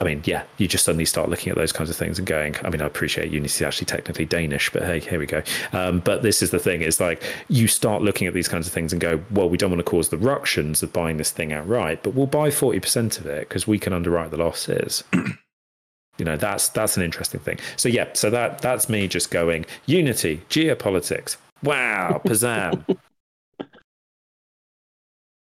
[0.00, 2.54] I mean, yeah, you just suddenly start looking at those kinds of things and going,
[2.62, 5.42] I mean, I appreciate Unity is actually technically Danish, but hey, here we go.
[5.72, 8.72] Um, but this is the thing is like you start looking at these kinds of
[8.72, 11.52] things and go, well, we don't want to cause the ructions of buying this thing
[11.52, 15.02] outright, but we'll buy 40% of it because we can underwrite the losses.
[16.18, 19.66] you know that's that's an interesting thing so yeah so that that's me just going
[19.84, 22.84] unity geopolitics wow pazam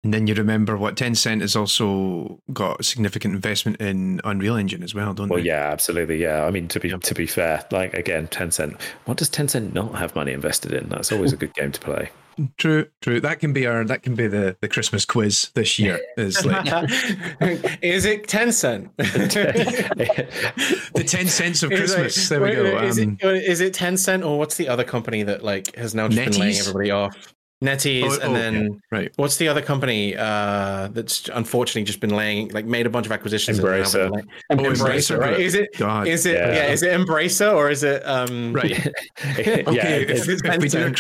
[0.03, 4.95] And then you remember what Tencent has also got significant investment in Unreal Engine as
[4.95, 5.41] well, don't well they?
[5.41, 9.17] Well, yeah absolutely yeah i mean to be to be fair like again tencent what
[9.17, 12.09] does tencent not have money invested in that's always a good game to play
[12.57, 13.19] True, true.
[13.19, 15.99] That can be our that can be the the Christmas quiz this year.
[16.17, 16.65] Is like
[17.81, 18.89] is it Tencent?
[20.93, 22.15] the ten cents of Christmas.
[22.17, 22.81] it- there we go.
[22.83, 26.07] Is, Um, it, is it Tencent or what's the other company that like has now
[26.07, 27.33] just been laying everybody off?
[27.63, 29.11] NetEase, Oh, and oh, then right.
[29.17, 33.11] what's the other company uh, that's unfortunately just been laying like made a bunch of
[33.11, 33.59] acquisitions?
[33.59, 34.09] Embracer.
[34.09, 35.39] been lay- Oh, Embracer, Embracer, right?
[35.39, 35.69] Is it?
[35.77, 36.07] God.
[36.07, 36.35] Is it?
[36.35, 36.53] Yeah.
[36.53, 36.71] Yeah.
[36.71, 38.01] Is it Embracer or is it?
[38.05, 38.71] Um, Right.
[39.25, 40.93] yeah Okay, it's- if, if we do a,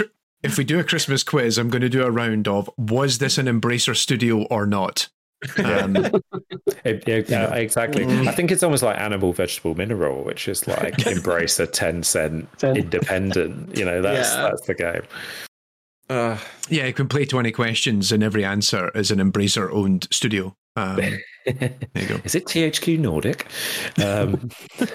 [0.43, 3.37] if we do a Christmas quiz, I'm going to do a round of was this
[3.37, 5.07] an Embracer studio or not?
[5.63, 5.95] Um,
[6.83, 8.03] It- yeah, yeah, exactly.
[8.05, 12.47] I think it's almost like animal, vegetable, mineral, which is like embrace a ten cent
[12.59, 12.75] Ten.
[12.75, 13.77] independent.
[13.77, 14.41] You know, that's Yeah.
[14.43, 15.01] that's the game.
[16.09, 16.37] Uh,
[16.69, 20.55] yeah, you can play 20 questions and every answer is an Embracer owned studio.
[20.75, 20.95] Um,
[21.45, 22.19] there you go.
[22.23, 23.47] Is it THQ Nordic?
[24.03, 24.49] Um,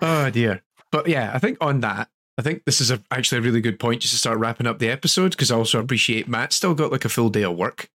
[0.00, 0.62] Oh dear.
[0.90, 2.08] But yeah, I think on that,
[2.38, 4.78] I think this is a, actually a really good point just to start wrapping up
[4.78, 7.88] the episode because I also appreciate Matt still got like a full day of work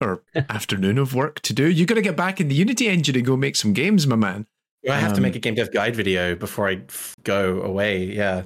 [0.00, 1.70] or afternoon of work to do.
[1.70, 4.16] You got to get back in the Unity engine and go make some games, my
[4.16, 4.46] man.
[4.90, 8.04] I have to Um, make a game dev guide video before I f- go away.
[8.04, 8.42] Yeah.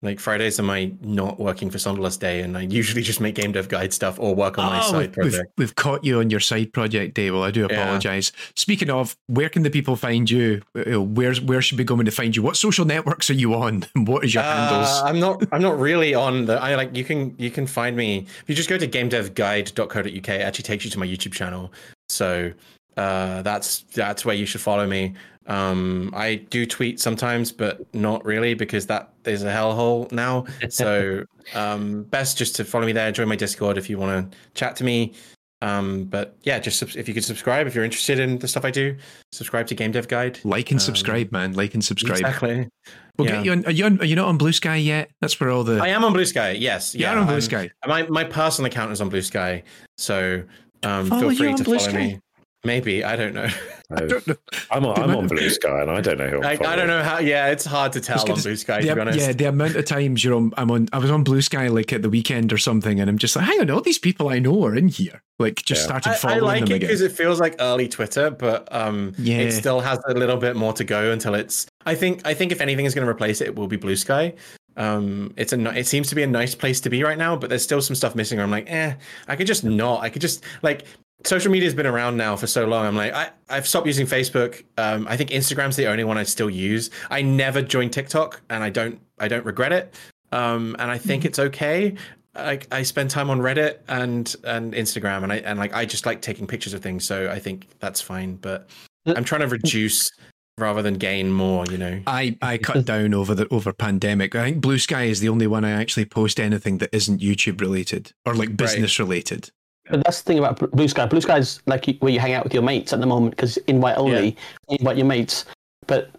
[0.00, 3.50] Like Fridays are my not working for Sonderless day, and I usually just make game
[3.50, 5.52] dev guide stuff or work on my Oh, side we've, project.
[5.56, 7.34] we've, we've caught you on your side project, Dave.
[7.34, 7.82] Well, I do Yeah.
[7.82, 8.30] apologize.
[8.54, 10.62] Speaking of, where can the people find you?
[10.76, 12.42] Uh, Where's where should we go to find you?
[12.42, 13.86] What social networks are you on?
[13.96, 14.86] What is your handles?
[14.88, 15.42] Uh, I'm not.
[15.50, 16.62] I'm not really on the.
[16.62, 17.34] I like you can.
[17.36, 20.06] You can find me if you just go to gamedevguide.co.uk.
[20.06, 21.72] It actually takes you to my YouTube channel.
[22.08, 22.52] So
[22.96, 25.14] uh, that's that's where you should follow me.
[25.48, 30.44] Um, I do tweet sometimes, but not really because that is a hellhole now.
[30.68, 33.10] So um, best just to follow me there.
[33.12, 35.14] Join my Discord if you want to chat to me.
[35.60, 38.64] Um, but yeah, just subs- if you could subscribe if you're interested in the stuff
[38.64, 38.96] I do,
[39.32, 40.38] subscribe to Game Dev Guide.
[40.44, 41.54] like and um, subscribe, man.
[41.54, 42.18] Like and subscribe.
[42.20, 42.68] Exactly.
[43.16, 43.36] We'll Yeah.
[43.36, 43.64] get you on.
[43.64, 44.00] Are you on?
[44.00, 45.10] Are you not on Blue Sky yet?
[45.20, 45.80] That's where all the.
[45.82, 46.50] I am on Blue Sky.
[46.52, 46.94] Yes.
[46.94, 47.18] yeah, Yeah.
[47.20, 47.70] on Blue I'm- Sky.
[47.86, 49.64] My my personal account is on Blue Sky,
[49.96, 50.44] so
[50.84, 51.96] um, feel free to Blue follow Sky?
[51.98, 52.20] me.
[52.68, 53.48] Maybe I don't know.
[53.90, 54.36] I don't know.
[54.70, 56.36] I'm on, I'm amount on of- Blue Sky, and I don't know who.
[56.42, 57.18] I'm I, I don't know how.
[57.20, 58.80] Yeah, it's hard to tell Just on gonna- Blue Sky.
[58.82, 59.18] the, to be honest.
[59.18, 61.92] yeah, the amount of times you're on, I'm on, I was on Blue Sky like
[61.92, 64.38] at the weekend or something, and I'm just like, hang on, all these people I
[64.38, 65.22] know are in here.
[65.38, 65.98] Like, just Yeah.
[66.00, 69.38] started I, I like them it because it feels like early Twitter, but um, Yeah.
[69.38, 71.66] it still has a little bit more to go until it's.
[71.86, 72.20] I think.
[72.26, 74.34] I think if anything is going to replace it, it will be Blue Sky.
[74.76, 75.78] Um, it's a.
[75.78, 77.96] It seems to be a nice place to be right now, but there's still some
[77.96, 78.36] stuff missing.
[78.36, 78.94] Where I'm like, eh,
[79.26, 80.02] I could just not.
[80.02, 80.84] I could just like.
[81.24, 82.86] Social media's been around now for so long.
[82.86, 84.62] I'm like, I, I've stopped using Facebook.
[84.76, 86.90] Um, I think Instagram's the only one I still use.
[87.10, 89.00] I never joined TikTok, and I don't.
[89.18, 89.94] I don't regret it.
[90.30, 91.94] Um, and I think it's okay.
[92.34, 96.06] Like I spend time on Reddit and and Instagram, and I and like I just
[96.06, 97.04] like taking pictures of things.
[97.04, 98.36] So I think that's fine.
[98.36, 98.68] But
[99.06, 100.12] I'm trying to reduce
[100.56, 101.64] rather than gain more.
[101.66, 102.00] You know.
[102.06, 104.36] I, I cut down over the over pandemic.
[104.36, 107.60] I think Blue Sky is the only one I actually post anything that isn't YouTube
[107.60, 109.50] related or like business related.
[109.90, 111.06] But that's the thing about Blue Sky.
[111.06, 113.36] Blue Sky is like you- where you hang out with your mates at the moment
[113.36, 114.36] because invite only.
[114.68, 115.44] You invite your mates,
[115.86, 116.10] but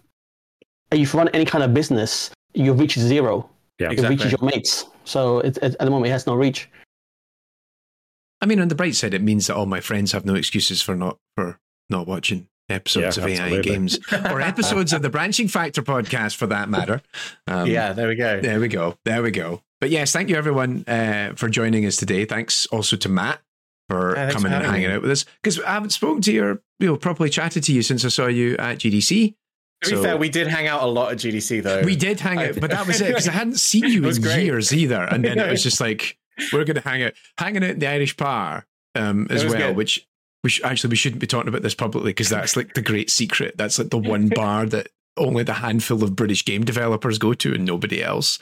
[0.90, 3.48] if you run any kind of business, your reach is zero.
[3.78, 3.90] Yeah.
[3.92, 4.46] Your reach is Exactly.
[4.46, 4.84] your mates.
[5.04, 6.68] So it, it, at the moment, it has no reach.
[8.42, 10.80] I mean, on the bright side, it means that all my friends have no excuses
[10.82, 13.98] for not for not watching episodes Yeah, of AI games
[14.30, 17.02] or episodes of the Branching Factor podcast, for that matter.
[17.46, 17.92] Um, yeah.
[17.92, 18.40] There we go.
[18.40, 18.96] There we go.
[19.04, 19.62] There we go.
[19.80, 22.24] But yes, thank you everyone uh, for joining us today.
[22.24, 23.40] Thanks also to Matt
[23.90, 24.94] for Yeah, coming and hanging me.
[24.94, 27.72] out with us because I haven't spoken to you or you know properly chatted to
[27.72, 29.34] you since I saw you at GDC.
[29.84, 31.82] To be fair, we did hang out a lot at GDC though.
[31.82, 34.44] We did hang out, but that was it because I hadn't seen you in great.
[34.44, 35.02] years either.
[35.02, 36.18] And then it was just like
[36.52, 39.76] we're going to hang out, hanging out in the Irish bar um, as well, good.
[39.76, 40.06] which
[40.44, 43.10] we sh- actually we shouldn't be talking about this publicly because that's like the great
[43.10, 43.56] secret.
[43.56, 47.54] That's like the one bar that only the handful of British game developers go to
[47.54, 48.38] and nobody else.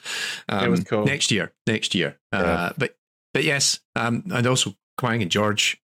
[0.48, 1.04] Um, was cool.
[1.04, 2.18] Next year, next year.
[2.32, 2.72] Uh, Yeah.
[2.76, 2.96] but
[3.32, 5.80] but yes, um, and also Quang and George,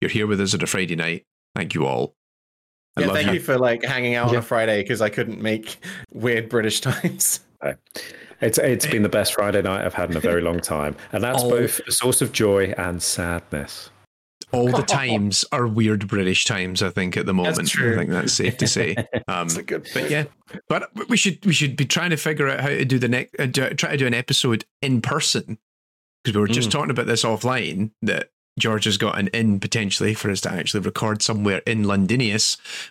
[0.00, 1.24] you're here with us at a Friday night.
[1.56, 2.14] Thank you all.
[2.96, 3.34] I Yeah, love thank you.
[3.34, 5.78] you for like hanging out on a Friday because I couldn't make
[6.12, 7.40] weird British times.
[8.40, 11.24] It's it's been the best Friday night I've had in a very long time, and
[11.24, 11.50] that's Oh.
[11.50, 13.90] both a source of joy and sadness.
[14.52, 16.80] all the times are weird British times.
[16.82, 17.68] I think at the moment.
[17.68, 17.94] true.
[17.94, 18.94] I think that's safe to say.
[19.26, 19.88] Um, That's a good.
[19.92, 20.24] but yeah,
[20.68, 23.34] but we should we should be trying to figure out how to do the next.
[23.40, 25.58] Uh, do- try to do an episode in person
[26.22, 26.72] because we were just Mm.
[26.72, 27.90] talking about this offline.
[28.02, 32.40] That George has got an in potentially for us to actually record somewhere in Londinium,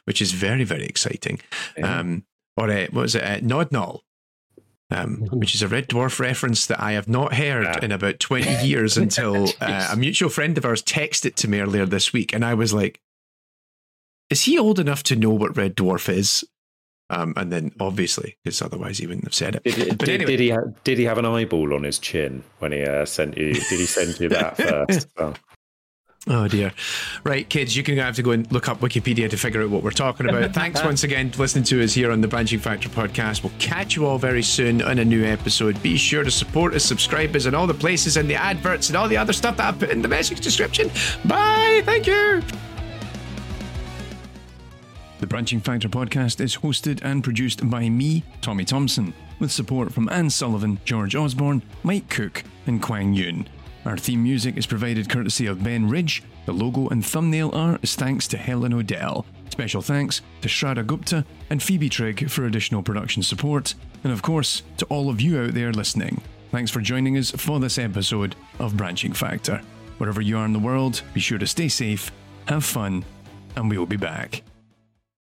[0.05, 1.39] which is very, very exciting.
[1.77, 1.99] Yeah.
[1.99, 2.23] Um,
[2.55, 3.23] or uh, what was it?
[3.23, 4.01] Uh, Nodnol.
[4.89, 7.79] Um, which is a Red Dwarf reference that I have not heard Yeah.
[7.83, 11.59] in about 20 years until uh, a mutual friend of ours texted it to me
[11.59, 12.33] earlier this week.
[12.33, 13.01] And I was like,
[14.29, 16.45] is he old enough to know what Red Dwarf is?
[17.09, 19.63] Um, and then obviously, because otherwise he wouldn't have said it.
[19.63, 20.31] Did, But did, anyway.
[20.31, 23.37] did he ha- did he have an eyeball on his chin when he uh, sent
[23.37, 23.53] you?
[23.53, 24.57] Did he send you that
[24.87, 25.07] first?
[25.17, 25.33] Oh.
[26.29, 26.73] Oh dear.
[27.23, 29.69] Right, kids, you're going to have to go and look up Wikipedia to figure out
[29.69, 30.53] what we're talking about.
[30.53, 33.43] Thanks once again for listening to us here on the Branching Factor podcast.
[33.43, 35.81] We'll catch you all very soon on a new episode.
[35.81, 38.97] Be sure to support us, subscribe us, and all the places and the adverts and
[38.97, 40.89] all the other stuff that I put in the message description.
[41.23, 41.81] Bye.
[41.85, 42.43] Thank you.
[45.19, 50.09] The Branching Factor podcast is hosted and produced by me, Tommy Thompson, with support from
[50.09, 53.47] Anne Sullivan, George Osborn, Mike Cook, and Quang Yun.
[53.87, 56.21] Our theme music is provided courtesy of Ben Ridge.
[56.45, 59.25] The logo and thumbnail art is thanks to Helen Odell.
[59.49, 63.75] Special thanks to Shraddha Gupta and Phoebe Trigg for additional production support.
[64.03, 66.21] And of course, to all of you out there listening.
[66.51, 69.61] Thanks for joining us for this episode of Branching Factor.
[69.99, 72.11] Wherever you are in the world, be sure to stay safe,
[72.49, 73.05] have fun,
[73.55, 74.43] and we will be back.